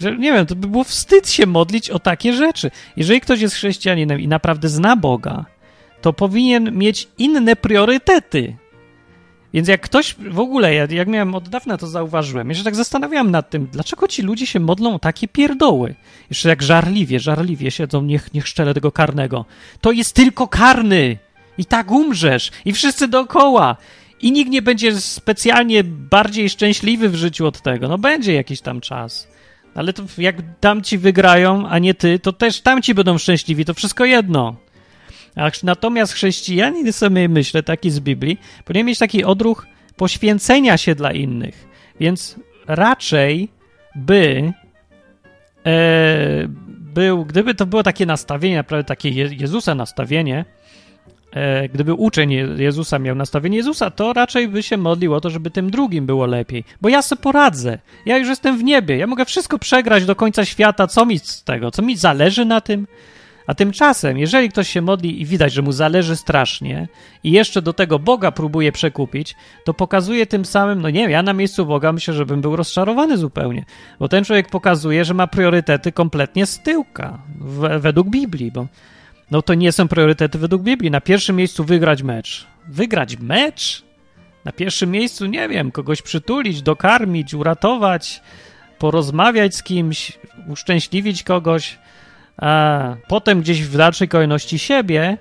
Że, 0.00 0.16
nie 0.16 0.32
wiem, 0.32 0.46
to 0.46 0.56
by 0.56 0.68
było 0.68 0.84
wstyd 0.84 1.30
się 1.30 1.46
modlić 1.46 1.90
o 1.90 1.98
takie 1.98 2.32
rzeczy. 2.32 2.70
Jeżeli 2.96 3.20
ktoś 3.20 3.40
jest 3.40 3.54
chrześcijaninem 3.54 4.20
i 4.20 4.28
naprawdę 4.28 4.68
zna 4.68 4.96
Boga, 4.96 5.44
to 6.00 6.12
powinien 6.12 6.78
mieć 6.78 7.08
inne 7.18 7.56
priorytety. 7.56 8.56
Więc 9.54 9.68
jak 9.68 9.80
ktoś 9.80 10.14
w 10.14 10.38
ogóle, 10.38 10.74
ja, 10.74 10.86
jak 10.90 11.08
miałem 11.08 11.34
od 11.34 11.48
dawna 11.48 11.76
to 11.76 11.86
zauważyłem, 11.86 12.48
jeszcze 12.48 12.64
tak 12.64 12.76
zastanawiałem 12.76 13.30
nad 13.30 13.50
tym, 13.50 13.68
dlaczego 13.72 14.08
ci 14.08 14.22
ludzie 14.22 14.46
się 14.46 14.60
modlą 14.60 14.94
o 14.94 14.98
takie 14.98 15.28
pierdoły. 15.28 15.94
Jeszcze 16.30 16.48
jak 16.48 16.62
żarliwie, 16.62 17.20
żarliwie 17.20 17.70
siedzą, 17.70 18.02
niech, 18.02 18.34
niech 18.34 18.48
szczele 18.48 18.74
tego 18.74 18.92
karnego. 18.92 19.44
To 19.80 19.92
jest 19.92 20.14
tylko 20.14 20.48
karny! 20.48 21.18
I 21.58 21.64
tak 21.64 21.90
umrzesz! 21.90 22.50
I 22.64 22.72
wszyscy 22.72 23.08
dookoła! 23.08 23.76
I 24.22 24.32
nikt 24.32 24.50
nie 24.50 24.62
będzie 24.62 25.00
specjalnie 25.00 25.84
bardziej 25.84 26.50
szczęśliwy 26.50 27.08
w 27.08 27.14
życiu 27.14 27.46
od 27.46 27.62
tego. 27.62 27.88
No 27.88 27.98
będzie 27.98 28.34
jakiś 28.34 28.60
tam 28.60 28.80
czas. 28.80 29.28
Ale 29.74 29.92
to 29.92 30.02
jak 30.18 30.36
tamci 30.60 30.98
wygrają, 30.98 31.68
a 31.68 31.78
nie 31.78 31.94
ty, 31.94 32.18
to 32.18 32.32
też 32.32 32.60
tamci 32.60 32.94
będą 32.94 33.18
szczęśliwi, 33.18 33.64
to 33.64 33.74
wszystko 33.74 34.04
jedno. 34.04 34.56
Natomiast 35.62 36.12
chrześcijanin 36.12 36.92
sobie 36.92 37.28
myślę, 37.28 37.62
taki 37.62 37.90
z 37.90 38.00
Biblii, 38.00 38.38
powinien 38.64 38.86
mieć 38.86 38.98
taki 38.98 39.24
odruch 39.24 39.66
poświęcenia 39.96 40.76
się 40.76 40.94
dla 40.94 41.12
innych. 41.12 41.68
Więc 42.00 42.36
raczej 42.66 43.48
by 43.94 44.52
e, 45.66 46.48
był, 46.94 47.24
gdyby 47.24 47.54
to 47.54 47.66
było 47.66 47.82
takie 47.82 48.06
nastawienie, 48.06 48.56
naprawdę 48.56 48.84
takie 48.84 49.10
Jezusa 49.10 49.74
nastawienie, 49.74 50.44
e, 51.32 51.68
gdyby 51.68 51.94
uczeń 51.94 52.32
Jezusa 52.56 52.98
miał 52.98 53.14
nastawienie 53.14 53.56
Jezusa, 53.56 53.90
to 53.90 54.12
raczej 54.12 54.48
by 54.48 54.62
się 54.62 54.76
modlił 54.76 55.14
o 55.14 55.20
to, 55.20 55.30
żeby 55.30 55.50
tym 55.50 55.70
drugim 55.70 56.06
było 56.06 56.26
lepiej. 56.26 56.64
Bo 56.80 56.88
ja 56.88 57.02
sobie 57.02 57.22
poradzę. 57.22 57.78
Ja 58.06 58.18
już 58.18 58.28
jestem 58.28 58.58
w 58.58 58.64
niebie. 58.64 58.96
Ja 58.96 59.06
mogę 59.06 59.24
wszystko 59.24 59.58
przegrać 59.58 60.04
do 60.04 60.16
końca 60.16 60.44
świata. 60.44 60.86
Co 60.86 61.06
mi 61.06 61.18
z 61.18 61.44
tego? 61.44 61.70
Co 61.70 61.82
mi 61.82 61.96
zależy 61.96 62.44
na 62.44 62.60
tym? 62.60 62.86
A 63.46 63.54
tymczasem, 63.54 64.18
jeżeli 64.18 64.48
ktoś 64.48 64.68
się 64.68 64.82
modli 64.82 65.22
i 65.22 65.26
widać, 65.26 65.52
że 65.52 65.62
mu 65.62 65.72
zależy 65.72 66.16
strasznie 66.16 66.88
i 67.24 67.32
jeszcze 67.32 67.62
do 67.62 67.72
tego 67.72 67.98
Boga 67.98 68.32
próbuje 68.32 68.72
przekupić, 68.72 69.34
to 69.64 69.74
pokazuje 69.74 70.26
tym 70.26 70.44
samym, 70.44 70.80
no 70.80 70.90
nie 70.90 71.00
wiem, 71.00 71.10
ja 71.10 71.22
na 71.22 71.32
miejscu 71.32 71.66
Boga 71.66 71.92
myślę, 71.92 72.14
że 72.14 72.26
bym 72.26 72.40
był 72.40 72.56
rozczarowany 72.56 73.18
zupełnie, 73.18 73.64
bo 73.98 74.08
ten 74.08 74.24
człowiek 74.24 74.48
pokazuje, 74.48 75.04
że 75.04 75.14
ma 75.14 75.26
priorytety 75.26 75.92
kompletnie 75.92 76.46
z 76.46 76.58
tyłka, 76.58 77.18
w, 77.40 77.80
według 77.80 78.10
Biblii, 78.10 78.52
bo 78.52 78.66
no 79.32 79.42
to 79.42 79.54
nie 79.54 79.72
są 79.72 79.88
priorytety 79.88 80.38
według 80.38 80.62
Biblii. 80.62 80.90
Na 80.90 81.00
pierwszym 81.00 81.36
miejscu 81.36 81.64
wygrać 81.64 82.02
mecz. 82.02 82.46
Wygrać 82.68 83.18
mecz? 83.18 83.84
Na 84.44 84.52
pierwszym 84.52 84.90
miejscu, 84.90 85.26
nie 85.26 85.48
wiem, 85.48 85.70
kogoś 85.70 86.02
przytulić, 86.02 86.62
dokarmić, 86.62 87.34
uratować, 87.34 88.22
porozmawiać 88.78 89.56
z 89.56 89.62
kimś, 89.62 90.18
uszczęśliwić 90.48 91.22
kogoś 91.22 91.78
a 92.36 92.94
potem 93.08 93.40
gdzieś 93.40 93.62
w 93.62 93.76
dalszej 93.76 94.08
kolejności 94.08 94.58
siebie, 94.58 95.18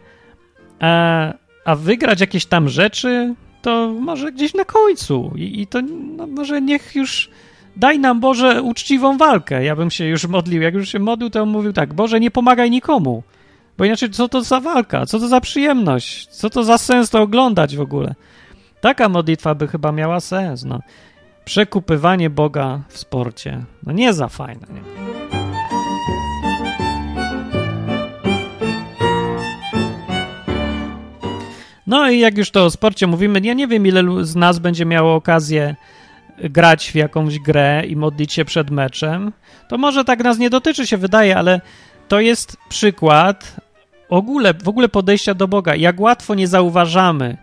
a, 0.80 1.34
a 1.66 1.76
wygrać 1.76 2.22
jakieś 2.22 2.46
tam 2.46 2.70
rzeczy, 2.70 3.36
to 3.62 3.94
może 4.00 4.32
gdzieś 4.32 4.54
na 4.54 4.66
końcu. 4.66 5.34
I, 5.36 5.62
i 5.62 5.68
to 5.68 5.82
no, 6.18 6.28
może 6.28 6.62
niech 6.62 6.96
już 6.96 7.30
daj 7.76 8.00
nam 8.00 8.20
Boże 8.20 8.62
uczciwą 8.62 9.18
walkę. 9.18 9.64
Ja 9.64 9.76
bym 9.76 9.92
się 9.92 10.06
już 10.06 10.28
modlił. 10.28 10.62
Jak 10.62 10.74
już 10.74 10.90
się 10.90 11.00
modlił, 11.00 11.30
to 11.30 11.42
on 11.42 11.50
mówił 11.50 11.74
tak: 11.74 11.94
Boże, 11.94 12.20
nie 12.20 12.32
pomagaj 12.32 12.72
nikomu. 12.72 13.24
Bo 13.78 13.86
inaczej, 13.86 14.10
co 14.10 14.30
to 14.30 14.42
za 14.42 14.60
walka? 14.60 15.06
Co 15.06 15.20
to 15.20 15.28
za 15.28 15.42
przyjemność? 15.42 16.28
Co 16.28 16.50
to 16.50 16.64
za 16.64 16.78
sens 16.78 17.10
to 17.10 17.22
oglądać 17.22 17.76
w 17.76 17.82
ogóle? 17.82 18.16
Taka 18.82 19.10
modlitwa 19.10 19.56
by 19.56 19.68
chyba 19.68 19.92
miała 19.92 20.20
sens. 20.20 20.64
No. 20.64 20.80
Przekupywanie 21.46 22.30
Boga 22.30 22.80
w 22.88 22.98
sporcie. 22.98 23.64
No 23.84 23.94
nie 23.94 24.14
za 24.14 24.28
fajne. 24.28 24.68
Nie? 24.74 25.41
No 31.92 32.10
i 32.10 32.20
jak 32.20 32.38
już 32.38 32.52
to 32.52 32.66
o 32.66 32.72
sporcie 32.72 33.08
mówimy, 33.08 33.40
ja 33.44 33.54
nie 33.54 33.68
wiem, 33.68 33.88
ile 33.88 34.26
z 34.26 34.36
nas 34.36 34.60
będzie 34.60 34.86
miało 34.86 35.16
okazję 35.16 35.76
grać 36.38 36.92
w 36.92 36.96
jakąś 36.96 37.40
grę 37.40 37.84
i 37.88 37.96
modlić 37.96 38.34
się 38.34 38.46
przed 38.46 38.70
meczem. 38.70 39.32
To 39.70 39.78
może 39.78 40.06
tak 40.06 40.24
nas 40.24 40.38
nie 40.38 40.50
dotyczy, 40.50 40.88
się 40.88 40.98
wydaje, 40.98 41.38
ale 41.38 41.62
to 42.08 42.20
jest 42.20 42.58
przykład 42.70 43.56
ogóle, 44.10 44.54
w 44.54 44.70
ogóle 44.70 44.90
podejścia 44.90 45.34
do 45.34 45.48
Boga. 45.48 45.76
Jak 45.76 46.00
łatwo 46.00 46.36
nie 46.36 46.48
zauważamy 46.48 47.38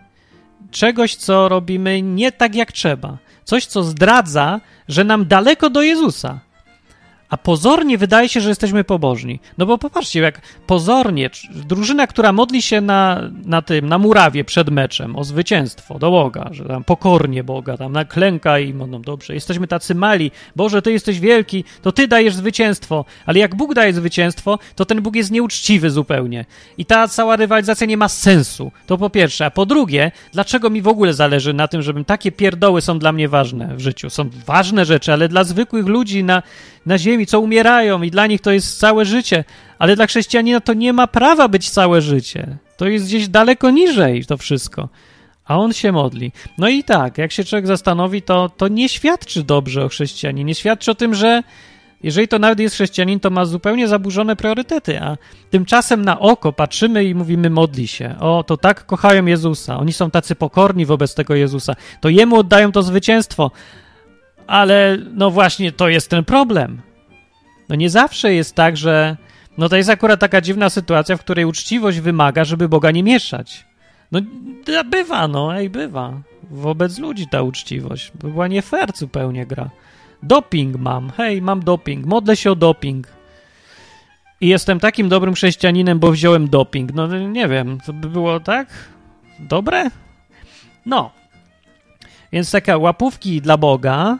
czegoś, 0.71 1.15
co 1.15 1.49
robimy 1.49 2.01
nie 2.01 2.31
tak 2.31 2.55
jak 2.55 2.71
trzeba. 2.71 3.17
Coś, 3.43 3.65
co 3.65 3.83
zdradza, 3.83 4.61
że 4.87 5.03
nam 5.03 5.27
daleko 5.27 5.69
do 5.69 5.81
Jezusa 5.81 6.39
a 7.29 7.37
pozornie 7.37 7.97
wydaje 7.97 8.29
się, 8.29 8.41
że 8.41 8.49
jesteśmy 8.49 8.83
pobożni. 8.83 9.39
No 9.57 9.65
bo 9.65 9.77
popatrzcie, 9.77 10.19
jak 10.19 10.41
pozornie 10.67 11.29
drużyna, 11.53 12.07
która 12.07 12.33
modli 12.33 12.61
się 12.61 12.81
na, 12.81 13.21
na 13.45 13.61
tym, 13.61 13.89
na 13.89 13.97
murawie 13.97 14.43
przed 14.43 14.69
meczem 14.69 15.15
o 15.15 15.23
zwycięstwo 15.23 15.99
do 15.99 16.11
Boga, 16.11 16.49
że 16.51 16.65
tam 16.65 16.83
pokornie 16.83 17.43
Boga, 17.43 17.77
tam 17.77 17.91
naklęka 17.91 18.59
i 18.59 18.73
no 18.73 18.99
dobrze, 18.99 19.33
jesteśmy 19.33 19.67
tacy 19.67 19.95
mali, 19.95 20.31
Boże, 20.55 20.81
Ty 20.81 20.91
jesteś 20.91 21.19
wielki, 21.19 21.63
to 21.81 21.91
Ty 21.91 22.07
dajesz 22.07 22.35
zwycięstwo, 22.35 23.05
ale 23.25 23.39
jak 23.39 23.55
Bóg 23.55 23.73
daje 23.73 23.93
zwycięstwo, 23.93 24.59
to 24.75 24.85
ten 24.85 25.01
Bóg 25.01 25.15
jest 25.15 25.31
nieuczciwy 25.31 25.89
zupełnie. 25.89 26.45
I 26.77 26.85
ta 26.85 27.07
cała 27.07 27.35
rywalizacja 27.35 27.87
nie 27.87 27.97
ma 27.97 28.07
sensu. 28.07 28.71
To 28.85 28.97
po 28.97 29.09
pierwsze. 29.09 29.45
A 29.45 29.51
po 29.51 29.65
drugie, 29.65 30.11
dlaczego 30.33 30.69
mi 30.69 30.81
w 30.81 30.87
ogóle 30.87 31.13
zależy 31.13 31.53
na 31.53 31.67
tym, 31.67 31.81
żebym 31.81 32.05
takie 32.05 32.31
pierdoły 32.31 32.81
są 32.81 32.99
dla 32.99 33.11
mnie 33.11 33.29
ważne 33.29 33.75
w 33.75 33.79
życiu? 33.79 34.09
Są 34.09 34.29
ważne 34.45 34.85
rzeczy, 34.85 35.13
ale 35.13 35.29
dla 35.29 35.43
zwykłych 35.43 35.87
ludzi 35.87 36.23
na, 36.23 36.43
na 36.85 36.97
ziemi, 36.97 37.18
co 37.25 37.39
umierają 37.39 38.01
i 38.01 38.11
dla 38.11 38.27
nich 38.27 38.41
to 38.41 38.51
jest 38.51 38.79
całe 38.79 39.05
życie, 39.05 39.43
ale 39.79 39.95
dla 39.95 40.07
chrześcijanina 40.07 40.59
to 40.59 40.73
nie 40.73 40.93
ma 40.93 41.07
prawa 41.07 41.47
być 41.47 41.69
całe 41.69 42.01
życie. 42.01 42.57
To 42.77 42.87
jest 42.87 43.05
gdzieś 43.05 43.27
daleko 43.27 43.71
niżej 43.71 44.25
to 44.25 44.37
wszystko. 44.37 44.89
A 45.45 45.57
on 45.57 45.73
się 45.73 45.91
modli. 45.91 46.31
No 46.57 46.69
i 46.69 46.83
tak, 46.83 47.17
jak 47.17 47.31
się 47.31 47.43
człowiek 47.43 47.67
zastanowi, 47.67 48.21
to, 48.21 48.49
to 48.57 48.67
nie 48.67 48.89
świadczy 48.89 49.43
dobrze 49.43 49.85
o 49.85 49.89
chrześcijaninie. 49.89 50.43
Nie 50.43 50.55
świadczy 50.55 50.91
o 50.91 50.95
tym, 50.95 51.15
że 51.15 51.43
jeżeli 52.03 52.27
to 52.27 52.39
nawet 52.39 52.59
jest 52.59 52.75
chrześcijanin, 52.75 53.19
to 53.19 53.29
ma 53.29 53.45
zupełnie 53.45 53.87
zaburzone 53.87 54.35
priorytety, 54.35 55.01
a 55.01 55.17
tymczasem 55.49 56.05
na 56.05 56.19
oko 56.19 56.53
patrzymy 56.53 57.03
i 57.05 57.15
mówimy 57.15 57.49
modli 57.49 57.87
się. 57.87 58.15
O, 58.19 58.43
to 58.43 58.57
tak 58.57 58.85
kochają 58.85 59.25
Jezusa. 59.25 59.79
Oni 59.79 59.93
są 59.93 60.11
tacy 60.11 60.35
pokorni 60.35 60.85
wobec 60.85 61.15
tego 61.15 61.35
Jezusa. 61.35 61.75
To 62.01 62.09
Jemu 62.09 62.39
oddają 62.39 62.71
to 62.71 62.83
zwycięstwo 62.83 63.51
ale 64.49 64.97
no 65.13 65.31
właśnie 65.31 65.71
to 65.71 65.89
jest 65.89 66.09
ten 66.09 66.25
problem. 66.25 66.81
No 67.69 67.75
nie 67.75 67.89
zawsze 67.89 68.33
jest 68.33 68.55
tak, 68.55 68.77
że. 68.77 69.17
No 69.57 69.69
to 69.69 69.75
jest 69.75 69.89
akurat 69.89 70.19
taka 70.19 70.41
dziwna 70.41 70.69
sytuacja, 70.69 71.17
w 71.17 71.19
której 71.19 71.45
uczciwość 71.45 71.99
wymaga, 71.99 72.43
żeby 72.43 72.69
Boga 72.69 72.91
nie 72.91 73.03
mieszać. 73.03 73.65
No 74.11 74.19
bywa, 74.85 75.27
no, 75.27 75.57
ej, 75.57 75.69
bywa. 75.69 76.13
Wobec 76.51 76.97
ludzi 76.97 77.27
ta 77.27 77.41
uczciwość. 77.41 78.11
Była 78.15 78.47
nie 78.47 78.61
fair 78.61 78.89
zupełnie 78.95 79.45
gra. 79.45 79.69
Doping 80.23 80.75
mam, 80.77 81.09
hej, 81.09 81.41
mam 81.41 81.63
doping, 81.63 82.05
modlę 82.05 82.35
się 82.35 82.51
o 82.51 82.55
doping. 82.55 83.07
I 84.41 84.47
jestem 84.47 84.79
takim 84.79 85.09
dobrym 85.09 85.33
chrześcijaninem, 85.33 85.99
bo 85.99 86.11
wziąłem 86.11 86.49
doping. 86.49 86.93
No 86.93 87.07
nie 87.07 87.47
wiem, 87.47 87.79
to 87.85 87.93
by 87.93 88.09
było 88.09 88.39
tak? 88.39 88.67
Dobre? 89.39 89.89
No. 90.85 91.11
Więc 92.31 92.51
takie 92.51 92.77
łapówki 92.77 93.41
dla 93.41 93.57
Boga 93.57 94.17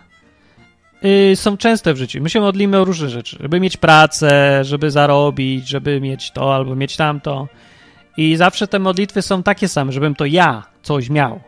yy, 1.01 1.35
są 1.35 1.57
częste 1.57 1.93
w 1.93 1.97
życiu. 1.97 2.21
My 2.21 2.29
się 2.29 2.39
modlimy 2.39 2.77
o 2.79 2.85
różne 2.85 3.09
rzeczy, 3.09 3.37
żeby 3.39 3.59
mieć 3.59 3.77
pracę, 3.77 4.63
żeby 4.63 4.91
zarobić, 4.91 5.67
żeby 5.67 6.01
mieć 6.01 6.31
to 6.31 6.55
albo 6.55 6.75
mieć 6.75 6.97
tamto. 6.97 7.47
I 8.17 8.35
zawsze 8.35 8.67
te 8.67 8.79
modlitwy 8.79 9.21
są 9.21 9.43
takie 9.43 9.67
same, 9.67 9.91
żebym 9.91 10.15
to 10.15 10.25
ja 10.25 10.63
coś 10.81 11.09
miał. 11.09 11.39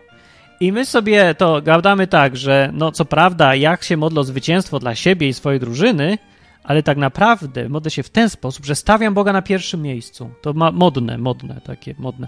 I 0.59 0.71
my 0.71 0.85
sobie 0.85 1.35
to 1.35 1.61
gadamy 1.61 2.07
tak, 2.07 2.37
że 2.37 2.69
no 2.73 2.91
co 2.91 3.05
prawda 3.05 3.55
ja 3.55 3.77
się 3.81 3.97
modlę 3.97 4.21
o 4.21 4.23
zwycięstwo 4.23 4.79
dla 4.79 4.95
siebie 4.95 5.27
i 5.27 5.33
swojej 5.33 5.59
drużyny, 5.59 6.17
ale 6.63 6.83
tak 6.83 6.97
naprawdę 6.97 7.69
modlę 7.69 7.91
się 7.91 8.03
w 8.03 8.09
ten 8.09 8.29
sposób, 8.29 8.65
że 8.65 8.75
stawiam 8.75 9.13
Boga 9.13 9.33
na 9.33 9.41
pierwszym 9.41 9.81
miejscu. 9.81 10.29
To 10.41 10.53
ma 10.53 10.71
modne, 10.71 11.17
modne, 11.17 11.61
takie 11.65 11.95
modne. 11.97 12.27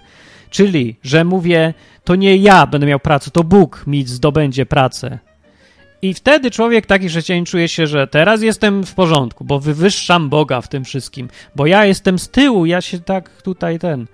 Czyli, 0.50 0.96
że 1.02 1.24
mówię, 1.24 1.74
to 2.04 2.14
nie 2.14 2.36
ja 2.36 2.66
będę 2.66 2.86
miał 2.86 3.00
pracę, 3.00 3.30
to 3.30 3.44
Bóg 3.44 3.86
mi 3.86 4.04
zdobędzie 4.04 4.66
pracę 4.66 5.18
I 6.04 6.14
wtedy 6.14 6.50
człowiek 6.50 6.86
taki 6.86 7.08
chrześcijanin 7.08 7.44
czuje 7.44 7.68
się, 7.68 7.86
że 7.86 8.06
teraz 8.06 8.42
jestem 8.42 8.86
w 8.86 8.94
porządku, 8.94 9.44
bo 9.44 9.60
wywyższam 9.60 10.28
Boga 10.28 10.60
w 10.60 10.68
tym 10.68 10.84
wszystkim, 10.84 11.28
bo 11.56 11.66
ja 11.66 11.84
jestem 11.84 12.18
z 12.18 12.28
tyłu, 12.28 12.66
ja 12.66 12.80
się 12.80 12.98
tak 12.98 13.42
tutaj 13.42 13.78
ten. 13.78 14.06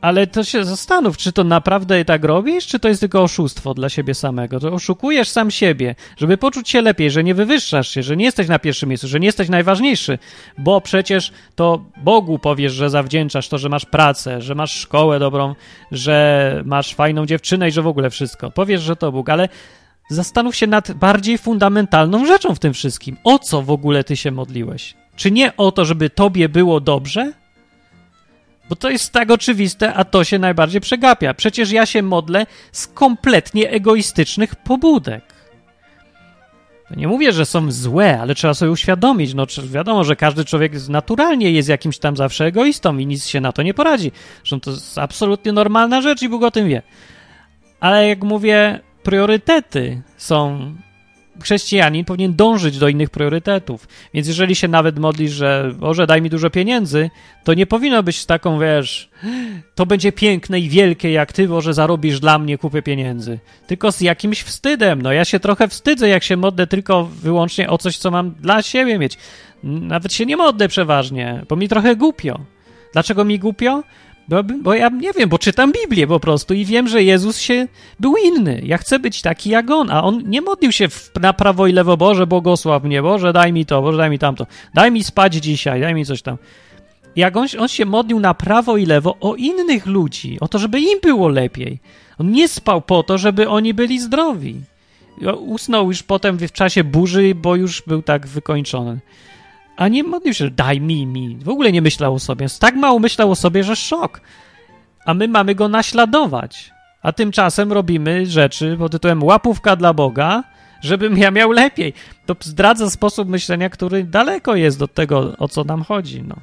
Ale 0.00 0.26
to 0.26 0.44
się 0.44 0.64
zastanów, 0.64 1.16
czy 1.16 1.32
to 1.32 1.44
naprawdę 1.44 2.04
tak 2.04 2.24
robisz, 2.24 2.66
czy 2.66 2.78
to 2.78 2.88
jest 2.88 3.00
tylko 3.00 3.22
oszustwo 3.22 3.74
dla 3.74 3.88
siebie 3.88 4.14
samego. 4.14 4.60
To 4.60 4.72
oszukujesz 4.72 5.28
sam 5.28 5.50
siebie, 5.50 5.94
żeby 6.16 6.36
poczuć 6.36 6.70
się 6.70 6.82
lepiej, 6.82 7.10
że 7.10 7.24
nie 7.24 7.34
wywyższasz 7.34 7.88
się, 7.88 8.02
że 8.02 8.16
nie 8.16 8.24
jesteś 8.24 8.48
na 8.48 8.58
pierwszym 8.58 8.88
miejscu, 8.88 9.08
że 9.08 9.20
nie 9.20 9.26
jesteś 9.26 9.48
najważniejszy, 9.48 10.18
bo 10.58 10.80
przecież 10.80 11.32
to 11.54 11.84
Bogu 11.96 12.38
powiesz, 12.38 12.72
że 12.72 12.90
zawdzięczasz 12.90 13.48
to, 13.48 13.58
że 13.58 13.68
masz 13.68 13.84
pracę, 13.84 14.42
że 14.42 14.54
masz 14.54 14.72
szkołę 14.72 15.18
dobrą, 15.18 15.54
że 15.92 16.62
masz 16.64 16.94
fajną 16.94 17.26
dziewczynę 17.26 17.68
i 17.68 17.72
że 17.72 17.82
w 17.82 17.86
ogóle 17.86 18.10
wszystko. 18.10 18.50
Powiesz, 18.50 18.82
że 18.82 18.96
to 18.96 19.12
Bóg, 19.12 19.28
ale 19.28 19.48
zastanów 20.12 20.56
się 20.56 20.66
nad 20.66 20.92
bardziej 20.92 21.38
fundamentalną 21.38 22.26
rzeczą 22.26 22.54
w 22.54 22.58
tym 22.58 22.72
wszystkim. 22.74 23.16
O 23.24 23.38
co 23.38 23.62
w 23.62 23.70
ogóle 23.70 24.04
ty 24.04 24.16
się 24.16 24.30
modliłeś? 24.30 24.94
Czy 25.16 25.30
nie 25.30 25.56
o 25.56 25.72
to, 25.72 25.84
żeby 25.84 26.10
tobie 26.10 26.48
było 26.48 26.80
dobrze? 26.80 27.32
Bo 28.68 28.76
to 28.76 28.90
jest 28.90 29.12
tak 29.12 29.30
oczywiste, 29.30 29.94
a 29.94 30.04
to 30.04 30.24
się 30.24 30.38
najbardziej 30.38 30.80
przegapia. 30.80 31.34
Przecież 31.34 31.70
ja 31.70 31.86
się 31.86 32.02
modlę 32.02 32.46
z 32.72 32.86
kompletnie 32.86 33.70
egoistycznych 33.70 34.56
pobudek. 34.56 35.24
nie 36.96 37.08
mówię, 37.08 37.32
że 37.32 37.46
są 37.46 37.72
złe, 37.72 38.20
ale 38.20 38.34
trzeba 38.34 38.54
sobie 38.54 38.70
uświadomić. 38.70 39.34
No, 39.34 39.46
wiadomo, 39.64 40.04
że 40.04 40.16
każdy 40.16 40.44
człowiek 40.44 40.88
naturalnie 40.88 41.50
jest 41.50 41.68
jakimś 41.68 41.98
tam 41.98 42.16
zawsze 42.16 42.44
egoistą 42.44 42.98
i 42.98 43.06
nic 43.06 43.26
się 43.26 43.40
na 43.40 43.52
to 43.52 43.62
nie 43.62 43.74
poradzi. 43.74 44.12
Zresztą 44.36 44.60
to 44.60 44.70
jest 44.70 44.98
absolutnie 44.98 45.52
normalna 45.52 46.02
rzecz 46.02 46.22
i 46.22 46.28
Bóg 46.28 46.42
o 46.42 46.50
tym 46.50 46.68
wie. 46.68 46.82
Ale 47.80 48.08
jak 48.08 48.24
mówię, 48.24 48.80
priorytety 49.02 50.02
są 50.16 50.72
chrześcijanin 51.42 52.04
powinien 52.04 52.36
dążyć 52.36 52.78
do 52.78 52.88
innych 52.88 53.10
priorytetów. 53.10 53.88
Więc 54.14 54.28
jeżeli 54.28 54.54
się 54.54 54.68
nawet 54.68 54.98
modlisz, 54.98 55.32
że 55.32 55.72
Boże, 55.78 56.06
daj 56.06 56.22
mi 56.22 56.30
dużo 56.30 56.50
pieniędzy, 56.50 57.10
to 57.44 57.54
nie 57.54 57.66
powinno 57.66 58.02
być 58.02 58.26
taką, 58.26 58.60
wiesz, 58.60 59.10
to 59.74 59.86
będzie 59.86 60.12
piękne 60.12 60.60
i 60.60 60.68
wielkie, 60.68 61.12
jak 61.12 61.32
ty, 61.32 61.48
Boże, 61.48 61.74
zarobisz 61.74 62.20
dla 62.20 62.38
mnie 62.38 62.58
kupę 62.58 62.82
pieniędzy. 62.82 63.38
Tylko 63.66 63.92
z 63.92 64.00
jakimś 64.00 64.42
wstydem. 64.42 65.02
No 65.02 65.12
ja 65.12 65.24
się 65.24 65.40
trochę 65.40 65.68
wstydzę, 65.68 66.08
jak 66.08 66.22
się 66.22 66.36
modlę 66.36 66.66
tylko 66.66 67.04
wyłącznie 67.04 67.70
o 67.70 67.78
coś, 67.78 67.98
co 67.98 68.10
mam 68.10 68.30
dla 68.30 68.62
siebie 68.62 68.98
mieć. 68.98 69.18
Nawet 69.62 70.12
się 70.12 70.26
nie 70.26 70.36
modlę 70.36 70.68
przeważnie, 70.68 71.42
bo 71.48 71.56
mi 71.56 71.68
trochę 71.68 71.96
głupio. 71.96 72.40
Dlaczego 72.92 73.24
mi 73.24 73.38
głupio? 73.38 73.82
Bo, 74.28 74.42
bo 74.42 74.74
ja 74.74 74.88
nie 74.88 75.12
wiem, 75.12 75.28
bo 75.28 75.38
czytam 75.38 75.72
Biblię 75.72 76.06
po 76.06 76.20
prostu 76.20 76.54
i 76.54 76.64
wiem, 76.64 76.88
że 76.88 77.02
Jezus 77.02 77.38
się 77.38 77.68
był 78.00 78.14
inny. 78.16 78.62
Ja 78.64 78.78
chcę 78.78 78.98
być 78.98 79.22
taki 79.22 79.50
jak 79.50 79.70
On, 79.70 79.90
a 79.90 80.02
On 80.02 80.22
nie 80.26 80.40
modlił 80.40 80.72
się 80.72 80.88
w, 80.88 81.10
na 81.20 81.32
prawo 81.32 81.66
i 81.66 81.72
lewo, 81.72 81.96
Boże, 81.96 82.26
błogosław 82.26 82.84
mnie, 82.84 83.02
Boże, 83.02 83.32
daj 83.32 83.52
mi 83.52 83.66
to, 83.66 83.82
Boże, 83.82 83.98
daj 83.98 84.10
mi 84.10 84.18
tamto, 84.18 84.46
daj 84.74 84.90
mi 84.90 85.04
spać 85.04 85.34
dzisiaj, 85.34 85.80
daj 85.80 85.94
mi 85.94 86.06
coś 86.06 86.22
tam. 86.22 86.36
Jak 87.16 87.36
on, 87.36 87.46
on 87.58 87.68
się 87.68 87.84
modlił 87.84 88.20
na 88.20 88.34
prawo 88.34 88.76
i 88.76 88.86
lewo 88.86 89.16
o 89.20 89.34
innych 89.34 89.86
ludzi, 89.86 90.40
o 90.40 90.48
to, 90.48 90.58
żeby 90.58 90.80
im 90.80 91.00
było 91.02 91.28
lepiej. 91.28 91.78
On 92.18 92.32
nie 92.32 92.48
spał 92.48 92.82
po 92.82 93.02
to, 93.02 93.18
żeby 93.18 93.48
oni 93.48 93.74
byli 93.74 94.00
zdrowi. 94.00 94.60
Usnął 95.38 95.88
już 95.88 96.02
potem 96.02 96.36
w 96.36 96.52
czasie 96.52 96.84
burzy, 96.84 97.34
bo 97.34 97.56
już 97.56 97.82
był 97.86 98.02
tak 98.02 98.26
wykończony. 98.26 98.98
A 99.76 99.88
nie 99.88 100.04
modlił 100.04 100.34
się, 100.34 100.50
daj 100.50 100.80
mi, 100.80 101.06
mi. 101.06 101.36
W 101.36 101.48
ogóle 101.48 101.72
nie 101.72 101.82
myślał 101.82 102.14
o 102.14 102.18
sobie. 102.18 102.46
Tak 102.60 102.74
mało 102.74 102.98
myślał 102.98 103.30
o 103.30 103.34
sobie, 103.34 103.64
że 103.64 103.76
szok. 103.76 104.20
A 105.06 105.14
my 105.14 105.28
mamy 105.28 105.54
go 105.54 105.68
naśladować. 105.68 106.70
A 107.02 107.12
tymczasem 107.12 107.72
robimy 107.72 108.26
rzeczy 108.26 108.76
pod 108.78 108.92
tytułem 108.92 109.22
łapówka 109.22 109.76
dla 109.76 109.92
Boga, 109.92 110.44
żebym 110.80 111.18
ja 111.18 111.30
miał 111.30 111.50
lepiej. 111.50 111.92
To 112.26 112.36
zdradza 112.40 112.90
sposób 112.90 113.28
myślenia, 113.28 113.70
który 113.70 114.04
daleko 114.04 114.56
jest 114.56 114.82
od 114.82 114.94
tego, 114.94 115.36
o 115.38 115.48
co 115.48 115.64
nam 115.64 115.82
chodzi. 115.82 116.22
No. 116.22 116.36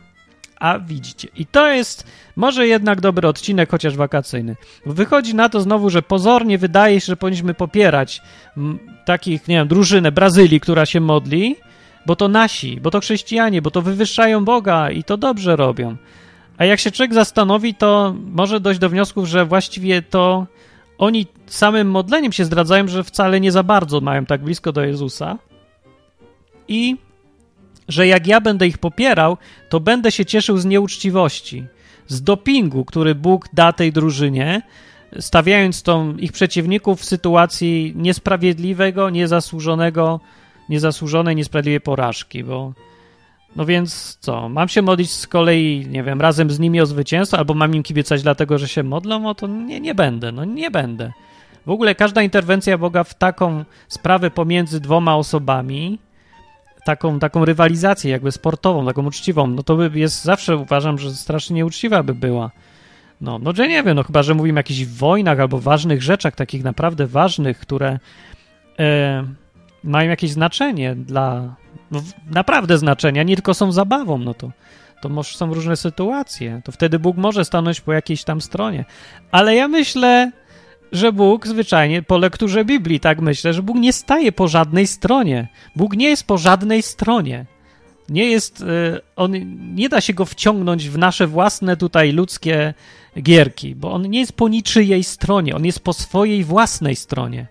A 0.60 0.80
widzicie. 0.80 1.28
I 1.36 1.46
to 1.46 1.68
jest 1.68 2.08
może 2.36 2.68
jednak 2.68 3.02
dobry 3.02 3.28
odcinek, 3.28 3.72
chociaż 3.72 3.96
wakacyjny. 3.96 4.56
Wychodzi 4.86 5.36
na 5.36 5.50
to 5.50 5.62
znowu, 5.62 5.90
że 5.90 6.02
pozornie 6.02 6.58
wydaje 6.58 7.02
się, 7.02 7.06
że 7.06 7.18
powinniśmy 7.18 7.54
popierać 7.54 8.22
takich, 9.06 9.48
nie 9.48 9.56
wiem, 9.56 9.68
drużynę 9.68 10.12
Brazylii, 10.12 10.60
która 10.60 10.86
się 10.86 11.00
modli, 11.00 11.56
bo 12.06 12.16
to 12.16 12.28
nasi, 12.28 12.82
bo 12.82 12.92
to 12.92 13.00
chrześcijanie, 13.00 13.62
bo 13.62 13.72
to 13.72 13.82
wywyższają 13.82 14.46
Boga 14.46 14.92
i 14.92 15.04
to 15.04 15.18
dobrze 15.18 15.56
robią. 15.56 15.96
A 16.58 16.66
jak 16.66 16.80
się 16.80 16.92
człowiek 16.92 17.14
zastanowi, 17.14 17.76
to 17.76 18.16
może 18.26 18.60
dojść 18.60 18.80
do 18.80 18.90
wniosków, 18.90 19.28
że 19.28 19.46
właściwie 19.46 20.02
to 20.02 20.48
oni 20.98 21.28
samym 21.48 21.92
modleniem 21.92 22.32
się 22.32 22.46
zdradzają, 22.46 22.88
że 22.88 23.04
wcale 23.04 23.40
nie 23.40 23.52
za 23.52 23.64
bardzo 23.64 24.02
mają 24.02 24.26
tak 24.26 24.42
blisko 24.44 24.72
do 24.72 24.84
Jezusa 24.84 25.38
i 26.68 26.98
że 27.88 28.08
jak 28.08 28.28
ja 28.28 28.42
będę 28.42 28.68
ich 28.68 28.78
popierał, 28.78 29.38
to 29.70 29.80
będę 29.80 30.12
się 30.12 30.26
cieszył 30.26 30.58
z 30.58 30.66
nieuczciwości, 30.66 31.66
z 32.08 32.22
dopingu, 32.22 32.86
który 32.86 33.16
Bóg 33.16 33.50
da 33.54 33.74
tej 33.74 33.92
drużynie, 33.92 34.62
stawiając 35.20 35.84
tą 35.84 36.18
ich 36.18 36.32
przeciwników 36.32 37.02
w 37.02 37.06
sytuacji 37.06 37.94
niesprawiedliwego, 37.96 39.10
niezasłużonego 39.10 40.20
niezasłużonej, 40.70 41.36
niesprawiedliwej 41.36 41.82
porażki, 41.82 42.44
bo 42.44 42.74
no 43.56 43.66
więc 43.66 44.18
co, 44.22 44.50
mam 44.50 44.68
się 44.68 44.82
modlić 44.82 45.12
z 45.12 45.28
kolei, 45.28 45.86
nie 45.90 46.04
wiem, 46.04 46.22
razem 46.22 46.52
z 46.52 46.60
nimi 46.60 46.82
o 46.82 46.86
zwycięstwo, 46.86 47.38
albo 47.38 47.54
mam 47.54 47.76
im 47.76 47.84
kibicać 47.84 48.24
dlatego, 48.24 48.58
że 48.58 48.68
się 48.68 48.84
modlą, 48.84 49.20
no 49.20 49.36
to 49.36 49.48
nie, 49.48 49.80
nie 49.80 49.96
będę, 49.96 50.32
no 50.32 50.46
nie 50.46 50.72
będę. 50.72 51.12
W 51.66 51.70
ogóle 51.70 51.96
każda 51.96 52.22
interwencja 52.22 52.78
Boga 52.78 53.04
w 53.04 53.14
taką 53.14 53.66
sprawę 53.88 54.32
pomiędzy 54.32 54.80
dwoma 54.80 55.16
osobami, 55.16 56.00
taką, 56.86 57.20
taką 57.20 57.46
rywalizację 57.46 58.12
jakby 58.12 58.32
sportową, 58.32 58.86
taką 58.86 59.06
uczciwą, 59.06 59.48
no 59.48 59.64
to 59.64 59.76
by 59.76 59.92
jest 60.00 60.24
zawsze 60.24 60.58
uważam, 60.58 60.98
że 60.98 61.12
strasznie 61.12 61.56
nieuczciwa 61.56 62.04
by 62.04 62.16
była. 62.16 62.52
No, 63.22 63.40
no 63.40 63.54
że 63.56 63.68
nie 63.68 63.84
wiem, 63.84 63.96
no 63.96 64.04
chyba, 64.04 64.24
że 64.24 64.34
mówimy 64.34 64.58
o 64.58 64.60
jakichś 64.60 64.86
wojnach 64.86 65.40
albo 65.40 65.60
ważnych 65.60 66.04
rzeczach, 66.04 66.36
takich 66.36 66.64
naprawdę 66.64 67.08
ważnych, 67.08 67.60
które... 67.60 68.00
E, 68.80 69.24
mają 69.84 70.10
jakieś 70.10 70.32
znaczenie 70.32 70.96
dla, 70.96 71.56
no, 71.92 72.02
naprawdę 72.32 72.78
znaczenia, 72.78 73.24
nie 73.24 73.36
tylko 73.36 73.54
są 73.54 73.72
zabawą, 73.72 74.18
no 74.18 74.34
to, 74.34 74.52
to 75.02 75.10
może 75.10 75.38
są 75.38 75.54
różne 75.54 75.76
sytuacje, 75.76 76.62
to 76.66 76.72
wtedy 76.72 77.00
Bóg 77.00 77.18
może 77.18 77.46
stanąć 77.46 77.82
po 77.82 77.94
jakiejś 77.94 78.24
tam 78.24 78.42
stronie. 78.42 78.86
Ale 79.32 79.56
ja 79.56 79.68
myślę, 79.68 80.32
że 80.92 81.12
Bóg 81.12 81.48
zwyczajnie 81.48 82.02
po 82.02 82.18
lekturze 82.18 82.66
Biblii, 82.66 83.00
tak 83.00 83.22
myślę, 83.22 83.54
że 83.54 83.64
Bóg 83.64 83.78
nie 83.78 83.94
staje 83.94 84.32
po 84.32 84.48
żadnej 84.48 84.88
stronie. 84.88 85.48
Bóg 85.76 85.96
nie 85.96 86.10
jest 86.10 86.28
po 86.28 86.38
żadnej 86.38 86.82
stronie. 86.82 87.46
Nie 88.10 88.26
jest, 88.26 88.62
y, 88.62 88.66
on 89.16 89.34
nie 89.76 89.90
da 89.90 90.02
się 90.02 90.14
go 90.14 90.26
wciągnąć 90.26 90.90
w 90.90 90.98
nasze 90.98 91.28
własne 91.28 91.78
tutaj 91.78 92.12
ludzkie 92.12 92.74
gierki, 93.22 93.76
bo 93.76 93.92
on 93.92 94.10
nie 94.10 94.20
jest 94.20 94.34
po 94.34 94.50
niczyjej 94.50 95.04
stronie, 95.04 95.56
on 95.56 95.66
jest 95.66 95.80
po 95.80 95.94
swojej 95.94 96.44
własnej 96.44 96.96
stronie. 96.96 97.48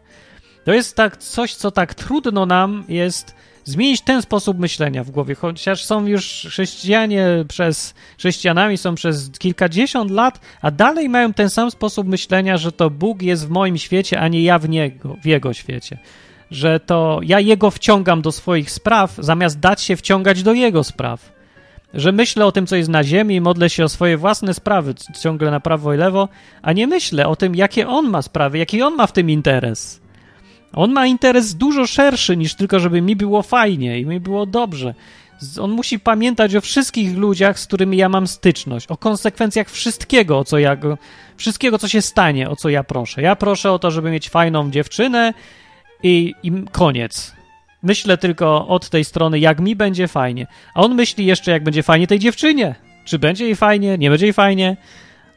To 0.68 0.74
jest 0.74 0.96
tak 0.96 1.16
coś, 1.16 1.54
co 1.54 1.70
tak 1.70 1.94
trudno 1.94 2.46
nam 2.46 2.84
jest 2.88 3.34
zmienić 3.64 4.00
ten 4.00 4.22
sposób 4.22 4.58
myślenia 4.58 5.04
w 5.04 5.10
głowie, 5.10 5.34
chociaż 5.34 5.84
są 5.84 6.06
już 6.06 6.46
chrześcijanie 6.48 7.26
przez, 7.48 7.94
chrześcijanami 8.18 8.78
są 8.78 8.94
przez 8.94 9.30
kilkadziesiąt 9.38 10.10
lat, 10.10 10.40
a 10.62 10.70
dalej 10.70 11.08
mają 11.08 11.32
ten 11.32 11.50
sam 11.50 11.70
sposób 11.70 12.08
myślenia, 12.08 12.56
że 12.56 12.72
to 12.72 12.90
Bóg 12.90 13.22
jest 13.22 13.46
w 13.46 13.50
moim 13.50 13.78
świecie, 13.78 14.20
a 14.20 14.28
nie 14.28 14.42
ja 14.42 14.58
w, 14.58 14.68
niego, 14.68 15.16
w 15.22 15.26
Jego 15.26 15.52
świecie. 15.52 15.98
Że 16.50 16.80
to 16.80 17.20
ja 17.22 17.40
Jego 17.40 17.70
wciągam 17.70 18.22
do 18.22 18.32
swoich 18.32 18.70
spraw, 18.70 19.14
zamiast 19.18 19.60
dać 19.60 19.82
się 19.82 19.96
wciągać 19.96 20.42
do 20.42 20.52
Jego 20.52 20.84
spraw. 20.84 21.32
Że 21.94 22.12
myślę 22.12 22.46
o 22.46 22.52
tym, 22.52 22.66
co 22.66 22.76
jest 22.76 22.90
na 22.90 23.04
ziemi 23.04 23.34
i 23.34 23.40
modlę 23.40 23.70
się 23.70 23.84
o 23.84 23.88
swoje 23.88 24.16
własne 24.16 24.54
sprawy, 24.54 24.94
ciągle 25.22 25.50
na 25.50 25.60
prawo 25.60 25.94
i 25.94 25.96
lewo, 25.96 26.28
a 26.62 26.72
nie 26.72 26.86
myślę 26.86 27.26
o 27.26 27.36
tym, 27.36 27.54
jakie 27.54 27.88
On 27.88 28.10
ma 28.10 28.22
sprawy, 28.22 28.58
jaki 28.58 28.82
On 28.82 28.94
ma 28.94 29.06
w 29.06 29.12
tym 29.12 29.30
interes. 29.30 30.07
On 30.72 30.92
ma 30.92 31.06
interes 31.06 31.54
dużo 31.54 31.86
szerszy 31.86 32.36
niż 32.36 32.54
tylko, 32.54 32.80
żeby 32.80 33.02
mi 33.02 33.16
było 33.16 33.42
fajnie 33.42 34.00
i 34.00 34.06
mi 34.06 34.20
było 34.20 34.46
dobrze. 34.46 34.94
On 35.60 35.70
musi 35.70 36.00
pamiętać 36.00 36.56
o 36.56 36.60
wszystkich 36.60 37.16
ludziach, 37.16 37.58
z 37.58 37.66
którymi 37.66 37.96
ja 37.96 38.08
mam 38.08 38.26
styczność, 38.26 38.86
o 38.86 38.96
konsekwencjach 38.96 39.70
wszystkiego, 39.70 40.38
o 40.38 40.44
co 40.44 40.58
ja 40.58 40.76
go, 40.76 40.98
wszystkiego, 41.36 41.78
co 41.78 41.88
się 41.88 42.02
stanie, 42.02 42.50
o 42.50 42.56
co 42.56 42.68
ja 42.68 42.84
proszę. 42.84 43.22
Ja 43.22 43.36
proszę 43.36 43.72
o 43.72 43.78
to, 43.78 43.90
żeby 43.90 44.10
mieć 44.10 44.30
fajną 44.30 44.70
dziewczynę 44.70 45.34
i, 46.02 46.34
i 46.42 46.52
koniec. 46.72 47.32
Myślę 47.82 48.18
tylko 48.18 48.68
od 48.68 48.88
tej 48.88 49.04
strony, 49.04 49.38
jak 49.38 49.60
mi 49.60 49.76
będzie 49.76 50.08
fajnie. 50.08 50.46
A 50.74 50.80
on 50.80 50.94
myśli 50.94 51.26
jeszcze, 51.26 51.50
jak 51.50 51.64
będzie 51.64 51.82
fajnie 51.82 52.06
tej 52.06 52.18
dziewczynie. 52.18 52.74
Czy 53.04 53.18
będzie 53.18 53.44
jej 53.44 53.56
fajnie, 53.56 53.98
nie 53.98 54.10
będzie 54.10 54.26
jej 54.26 54.32
fajnie. 54.32 54.76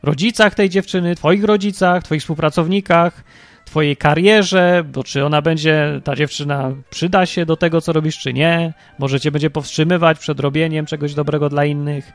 Rodzicach 0.04 0.56
tej 0.56 0.70
dziewczyny, 0.70 1.16
twoich 1.16 1.44
rodzicach, 1.44 2.04
twoich 2.04 2.22
współpracownikach, 2.22 3.24
twojej 3.72 3.98
karierze, 3.98 4.84
bo 4.94 5.04
czy 5.04 5.26
ona 5.26 5.42
będzie, 5.42 6.02
ta 6.04 6.16
dziewczyna 6.16 6.72
przyda 6.90 7.26
się 7.26 7.46
do 7.46 7.58
tego, 7.58 7.82
co 7.82 7.94
robisz, 7.94 8.20
czy 8.20 8.34
nie. 8.34 8.74
Może 9.00 9.20
cię 9.20 9.32
będzie 9.32 9.50
powstrzymywać 9.50 10.20
przed 10.20 10.40
robieniem 10.40 10.86
czegoś 10.86 11.14
dobrego 11.14 11.50
dla 11.50 11.66
innych. 11.66 12.12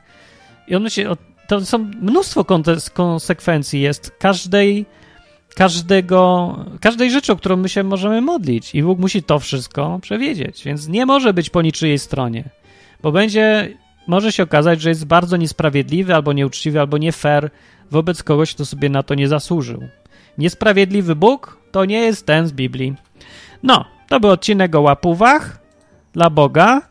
I 0.69 0.77
on 0.77 0.91
się, 0.91 1.17
to 1.49 1.65
są 1.65 1.79
mnóstwo 1.79 2.45
konsekwencji 2.95 3.81
jest 3.81 4.11
każdej, 4.19 4.87
każdego, 5.55 6.57
każdej 6.81 7.11
rzeczy, 7.11 7.33
o 7.33 7.37
którą 7.37 7.57
my 7.57 7.69
się 7.69 7.83
możemy 7.83 8.21
modlić. 8.21 8.75
I 8.75 8.83
Bóg 8.83 8.99
musi 8.99 9.23
to 9.23 9.39
wszystko 9.39 9.99
przewiedzieć, 10.03 10.65
więc 10.65 10.89
nie 10.89 11.07
może 11.07 11.35
być 11.35 11.51
po 11.51 11.63
niczyjej 11.63 11.99
stronie, 11.99 12.45
bo 13.03 13.13
będzie, 13.13 13.77
może 14.07 14.33
się 14.33 14.43
okazać, 14.43 14.81
że 14.81 14.89
jest 14.89 15.05
bardzo 15.05 15.37
niesprawiedliwy, 15.37 16.15
albo 16.15 16.33
nieuczciwy, 16.33 16.81
albo 16.81 16.99
nie 16.99 17.13
fair 17.13 17.51
wobec 17.91 18.23
kogoś, 18.23 18.55
kto 18.55 18.67
sobie 18.67 18.89
na 18.89 19.03
to 19.03 19.15
nie 19.15 19.29
zasłużył. 19.29 19.89
Niesprawiedliwy 20.39 21.17
Bóg 21.17 21.59
to 21.73 21.85
nie 21.85 21.99
jest 21.99 22.27
ten 22.27 22.47
z 22.47 22.53
Biblii. 22.53 22.95
No, 23.63 23.85
to 24.09 24.21
był 24.21 24.31
odcinek 24.31 24.75
o 24.75 24.81
łapówach 24.81 25.59
dla 26.13 26.31
Boga. 26.31 26.83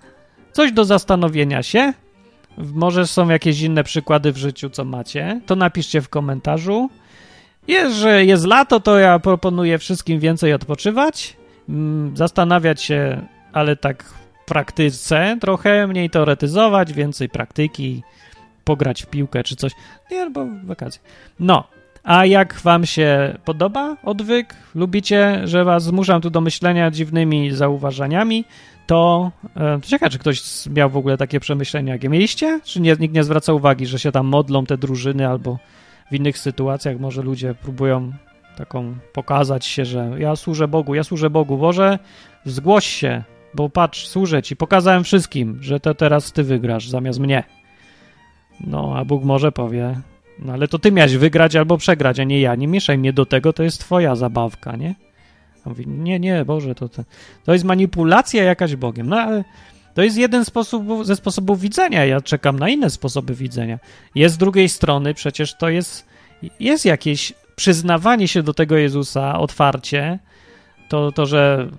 Coś 0.52 0.72
do 0.72 0.86
zastanowienia 0.86 1.64
się. 1.64 1.94
Może 2.58 3.08
są 3.08 3.30
jakieś 3.30 3.62
inne 3.62 3.84
przykłady 3.84 4.32
w 4.32 4.38
życiu, 4.38 4.70
co 4.70 4.86
macie. 4.86 5.42
To 5.46 5.56
napiszcie 5.56 6.02
w 6.02 6.10
komentarzu. 6.10 6.90
Że 7.92 8.26
jest 8.26 8.46
lato, 8.46 8.80
to 8.80 9.00
ja 9.00 9.20
proponuję 9.20 9.78
wszystkim 9.78 10.20
więcej 10.20 10.54
odpoczywać, 10.54 11.38
mm, 11.70 12.18
zastanawiać 12.18 12.82
się, 12.82 13.28
ale 13.54 13.76
tak 13.76 14.04
w 14.04 14.46
praktyce 14.46 15.38
trochę, 15.42 15.88
mniej 15.88 16.10
teoretyzować, 16.10 16.94
więcej 16.94 17.30
praktyki, 17.30 18.04
pograć 18.64 19.04
w 19.04 19.08
piłkę 19.08 19.44
czy 19.44 19.56
coś. 19.56 19.72
Nie, 20.12 20.30
bo 20.30 20.46
wakacje. 20.64 21.02
No, 21.40 21.68
a 22.06 22.26
jak 22.26 22.54
wam 22.54 22.86
się 22.86 23.38
podoba 23.46 23.98
odwyk, 24.04 24.56
lubicie, 24.76 25.42
że 25.44 25.64
was 25.64 25.84
zmuszam 25.84 26.22
tu 26.22 26.30
do 26.30 26.42
myślenia 26.42 26.92
dziwnymi 26.92 27.52
zauważaniami, 27.52 28.46
to, 28.88 29.32
e, 29.58 29.80
ciekawe, 29.82 30.10
czy 30.10 30.20
ktoś 30.20 30.42
miał 30.68 30.90
w 30.90 30.98
ogóle 30.98 31.18
takie 31.18 31.40
przemyślenia, 31.40 31.94
jakie 31.94 32.10
mieliście? 32.10 32.60
Czy 32.64 32.82
nie, 32.82 32.96
nikt 33.00 33.16
nie 33.16 33.24
zwraca 33.24 33.54
uwagi, 33.54 33.86
że 33.86 34.00
się 34.00 34.12
tam 34.12 34.26
modlą 34.26 34.66
te 34.66 34.78
drużyny 34.78 35.28
albo 35.28 35.60
w 36.12 36.16
innych 36.16 36.38
sytuacjach 36.38 37.00
może 37.00 37.22
ludzie 37.22 37.56
próbują 37.56 38.12
taką 38.58 38.96
pokazać 39.14 39.66
się, 39.66 39.86
że 39.86 40.12
ja 40.18 40.36
służę 40.36 40.68
Bogu, 40.68 40.96
ja 40.96 41.04
służę 41.04 41.30
Bogu. 41.30 41.58
Boże, 41.58 42.00
zgłoś 42.46 42.86
się, 42.86 43.24
bo 43.54 43.70
patrz, 43.70 44.08
służę 44.08 44.44
ci. 44.44 44.56
Pokazałem 44.56 45.04
wszystkim, 45.04 45.58
że 45.62 45.80
to 45.80 45.94
teraz 45.94 46.32
ty 46.32 46.44
wygrasz 46.44 46.90
zamiast 46.90 47.20
mnie. 47.20 47.44
No, 48.62 48.94
a 48.98 49.06
Bóg 49.06 49.24
może 49.24 49.52
powie, 49.52 50.02
no 50.40 50.54
ale 50.54 50.68
to 50.68 50.80
ty 50.80 50.92
miałeś 50.92 51.18
wygrać 51.18 51.56
albo 51.56 51.78
przegrać, 51.78 52.20
a 52.20 52.24
nie 52.24 52.42
ja. 52.42 52.56
Nie 52.56 52.68
mieszaj 52.68 52.98
mnie 52.98 53.14
do 53.14 53.26
tego, 53.26 53.54
to 53.54 53.64
jest 53.64 53.80
twoja 53.80 54.16
zabawka, 54.16 54.76
nie? 54.76 54.96
A 55.66 55.70
mówi, 55.70 55.88
nie, 55.88 56.20
nie, 56.20 56.46
Boże, 56.46 56.76
to, 56.76 56.90
to, 56.90 57.04
to 57.44 57.54
jest 57.54 57.66
manipulacja 57.66 58.44
jakaś 58.44 58.76
Bogiem. 58.76 59.10
No 59.10 59.18
ale 59.18 59.44
to 59.94 60.04
jest 60.04 60.18
jeden 60.18 60.46
sposób, 60.46 61.06
ze 61.06 61.16
sposobów 61.16 61.60
widzenia. 61.60 62.06
Ja 62.06 62.22
czekam 62.22 62.60
na 62.60 62.70
inne 62.70 62.90
sposoby 62.90 63.36
widzenia. 63.36 63.80
Jest 64.16 64.36
z 64.36 64.38
drugiej 64.38 64.70
strony, 64.70 65.14
przecież 65.14 65.58
to 65.58 65.70
jest, 65.70 66.08
jest 66.60 66.86
jakieś 66.86 67.34
przyznawanie 67.56 68.28
się 68.28 68.44
do 68.44 68.54
tego 68.54 68.78
Jezusa 68.78 69.40
otwarcie. 69.40 70.20
To, 70.90 71.12
to 71.12 71.26
że 71.26 71.70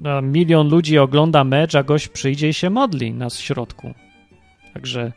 no, 0.00 0.22
milion 0.22 0.68
ludzi 0.68 0.98
ogląda 0.98 1.44
mecz, 1.44 1.74
a 1.74 1.82
gość 1.82 2.08
przyjdzie 2.08 2.48
i 2.48 2.54
się 2.54 2.70
modli 2.70 3.12
na 3.12 3.30
środku. 3.30 3.94
Także 4.74 5.12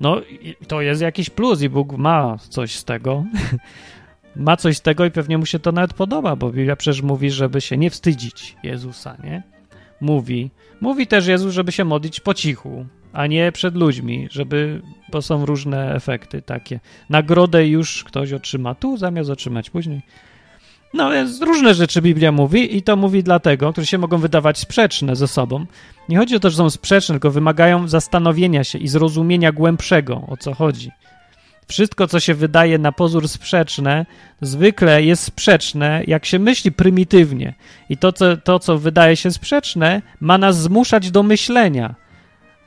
no, 0.00 0.20
to 0.68 0.80
jest 0.80 1.02
jakiś 1.02 1.30
plus 1.30 1.62
i 1.62 1.68
Bóg 1.68 1.92
ma 1.92 2.36
coś 2.38 2.76
z 2.76 2.84
tego. 2.84 3.24
ma 4.36 4.56
coś 4.56 4.76
z 4.76 4.82
tego 4.82 5.04
i 5.04 5.10
pewnie 5.10 5.38
mu 5.38 5.46
się 5.46 5.58
to 5.58 5.72
nawet 5.72 5.94
podoba, 5.94 6.36
bo 6.36 6.50
Biblia 6.50 6.76
przecież 6.76 7.02
mówi, 7.02 7.30
żeby 7.30 7.60
się 7.60 7.76
nie 7.76 7.90
wstydzić 7.90 8.56
Jezusa, 8.62 9.16
nie? 9.24 9.42
Mówi, 10.00 10.50
Mówi 10.84 11.06
też 11.06 11.26
Jezus, 11.26 11.54
żeby 11.54 11.72
się 11.72 11.84
modlić 11.84 12.20
po 12.20 12.34
cichu, 12.34 12.86
a 13.12 13.26
nie 13.26 13.52
przed 13.52 13.74
ludźmi, 13.74 14.28
żeby, 14.30 14.82
bo 15.12 15.22
są 15.22 15.46
różne 15.46 15.94
efekty 15.94 16.42
takie. 16.42 16.80
Nagrodę 17.10 17.68
już 17.68 18.04
ktoś 18.04 18.32
otrzyma 18.32 18.74
tu, 18.74 18.96
zamiast 18.96 19.30
otrzymać 19.30 19.70
później. 19.70 20.02
No, 20.94 21.10
więc 21.10 21.42
różne 21.42 21.74
rzeczy 21.74 22.02
Biblia 22.02 22.32
mówi 22.32 22.76
i 22.76 22.82
to 22.82 22.96
mówi 22.96 23.22
dlatego, 23.22 23.72
które 23.72 23.86
się 23.86 23.98
mogą 23.98 24.18
wydawać 24.18 24.58
sprzeczne 24.58 25.16
ze 25.16 25.28
sobą. 25.28 25.66
Nie 26.08 26.18
chodzi 26.18 26.36
o 26.36 26.40
to, 26.40 26.50
że 26.50 26.56
są 26.56 26.70
sprzeczne, 26.70 27.12
tylko 27.12 27.30
wymagają 27.30 27.88
zastanowienia 27.88 28.64
się 28.64 28.78
i 28.78 28.88
zrozumienia 28.88 29.52
głębszego, 29.52 30.22
o 30.28 30.36
co 30.36 30.54
chodzi. 30.54 30.90
Wszystko, 31.66 32.06
co 32.06 32.20
się 32.20 32.34
wydaje 32.34 32.78
na 32.78 32.92
pozór 32.92 33.28
sprzeczne, 33.28 34.06
zwykle 34.40 35.02
jest 35.02 35.22
sprzeczne, 35.22 36.02
jak 36.06 36.26
się 36.26 36.38
myśli 36.38 36.72
prymitywnie. 36.72 37.54
I 37.88 37.96
to 37.96 38.12
co, 38.12 38.36
to, 38.36 38.58
co 38.58 38.78
wydaje 38.78 39.16
się 39.16 39.30
sprzeczne, 39.30 40.02
ma 40.20 40.38
nas 40.38 40.62
zmuszać 40.62 41.10
do 41.10 41.22
myślenia, 41.22 41.94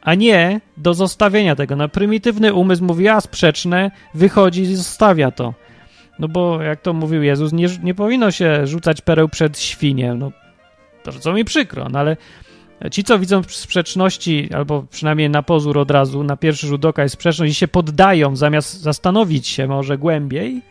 a 0.02 0.16
nie 0.16 0.62
do 0.78 0.94
zostawienia 0.94 1.56
tego. 1.56 1.76
No, 1.76 1.90
prymitywny 1.90 2.54
umysł 2.54 2.84
mówi, 2.84 3.08
a 3.08 3.22
sprzeczne, 3.22 3.92
wychodzi 4.14 4.62
i 4.62 4.76
zostawia 4.76 5.32
to. 5.32 5.54
No 6.20 6.28
bo, 6.28 6.62
jak 6.62 6.82
to 6.82 6.94
mówił 6.94 7.24
Jezus, 7.24 7.54
nie, 7.54 7.68
nie 7.84 7.94
powinno 7.96 8.32
się 8.32 8.68
rzucać 8.68 9.02
pereł 9.02 9.30
przed 9.30 9.60
świnie. 9.60 10.14
No, 10.14 10.32
to 11.04 11.12
co 11.12 11.34
mi 11.34 11.46
przykro, 11.46 11.88
no 11.90 12.00
ale 12.00 12.18
Ci, 12.92 13.04
co 13.04 13.20
widzą 13.20 13.44
sprzeczności, 13.44 14.50
albo 14.54 14.84
przynajmniej 14.90 15.30
na 15.30 15.44
pozór 15.44 15.78
od 15.78 15.92
razu, 15.92 16.24
na 16.24 16.38
pierwszy 16.38 16.68
rzut 16.68 16.86
oka 16.86 17.04
jest 17.04 17.14
sprzeczność 17.14 17.52
i 17.52 17.56
się 17.56 17.68
poddają, 17.68 18.36
zamiast 18.36 18.82
zastanowić 18.82 19.48
się 19.48 19.68
może 19.68 19.98
głębiej, 19.98 20.62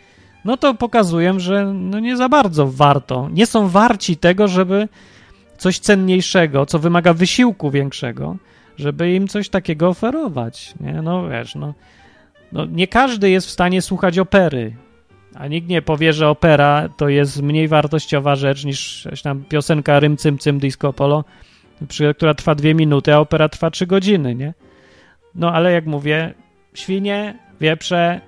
no 0.45 0.57
to 0.57 0.75
pokazują, 0.75 1.39
że 1.41 1.73
no 1.75 2.01
nie 2.01 2.17
za 2.17 2.29
bardzo 2.29 2.67
warto. 2.67 3.29
Nie 3.33 3.47
są 3.47 3.69
warci 3.69 4.17
tego, 4.17 4.49
żeby 4.49 4.89
coś 5.59 5.79
cenniejszego, 5.79 6.67
co 6.67 6.79
wymaga 6.79 7.15
wysiłku 7.15 7.71
większego, 7.71 8.37
żeby 8.77 9.15
im 9.15 9.29
coś 9.29 9.49
takiego 9.49 9.89
oferować. 9.89 10.75
Nie? 10.81 10.93
No 10.93 11.29
wiesz, 11.29 11.55
no, 11.55 11.75
no 12.53 12.65
nie 12.65 12.87
każdy 12.87 13.31
jest 13.31 13.47
w 13.47 13.51
stanie 13.51 13.83
słuchać 13.83 14.19
opery, 14.19 14.77
a 15.39 15.47
nikt 15.47 15.69
nie 15.69 15.83
powie, 15.83 16.13
że 16.13 16.29
opera 16.29 16.89
to 16.97 17.09
jest 17.09 17.43
mniej 17.43 17.69
wartościowa 17.69 18.37
rzecz 18.37 18.65
niż 18.65 19.09
tam 19.23 19.45
piosenka 19.45 20.01
Rym 20.01 20.17
Cym 20.17 20.39
Cym 20.39 20.59
Disco 20.59 20.93
Polo, 20.93 21.25
która 22.17 22.35
trwa 22.35 22.55
dwie 22.55 22.75
minuty, 22.75 23.15
a 23.15 23.19
opera 23.19 23.49
trwa 23.49 23.71
trzy 23.71 23.87
godziny, 23.87 24.35
nie? 24.35 24.55
No 25.35 25.53
ale 25.53 25.73
jak 25.73 25.87
mówię, 25.87 26.35
świnie, 26.75 27.39
wieprze, 27.61 28.21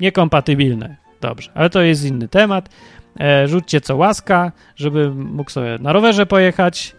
niekompatybilne. 0.00 0.96
Dobrze, 1.20 1.50
ale 1.54 1.70
to 1.70 1.82
jest 1.82 2.04
inny 2.04 2.28
temat. 2.28 2.68
E, 3.20 3.48
rzućcie 3.48 3.80
co 3.80 3.96
łaska, 3.96 4.52
żeby 4.76 5.10
mógł 5.10 5.50
sobie 5.50 5.78
na 5.80 5.92
rowerze 5.92 6.26
pojechać, 6.26 6.96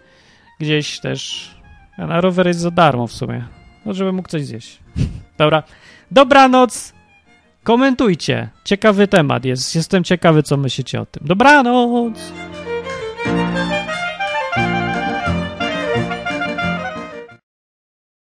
gdzieś 0.60 1.00
też. 1.00 1.50
A 1.96 2.06
na 2.06 2.20
rower 2.20 2.46
jest 2.46 2.60
za 2.60 2.70
darmo 2.70 3.06
w 3.06 3.12
sumie. 3.12 3.44
No, 3.86 3.94
żeby 3.94 4.12
mógł 4.12 4.28
coś 4.28 4.44
zjeść. 4.44 4.78
Dobra. 5.38 5.62
Dobranoc. 6.10 7.01
Komentujcie. 7.64 8.48
Ciekawy 8.64 9.08
temat 9.08 9.44
jest. 9.44 9.74
Jestem 9.74 10.04
ciekawy, 10.04 10.42
co 10.42 10.56
myślicie 10.56 11.00
o 11.00 11.06
tym. 11.06 11.26
Dobranoc. 11.26 12.18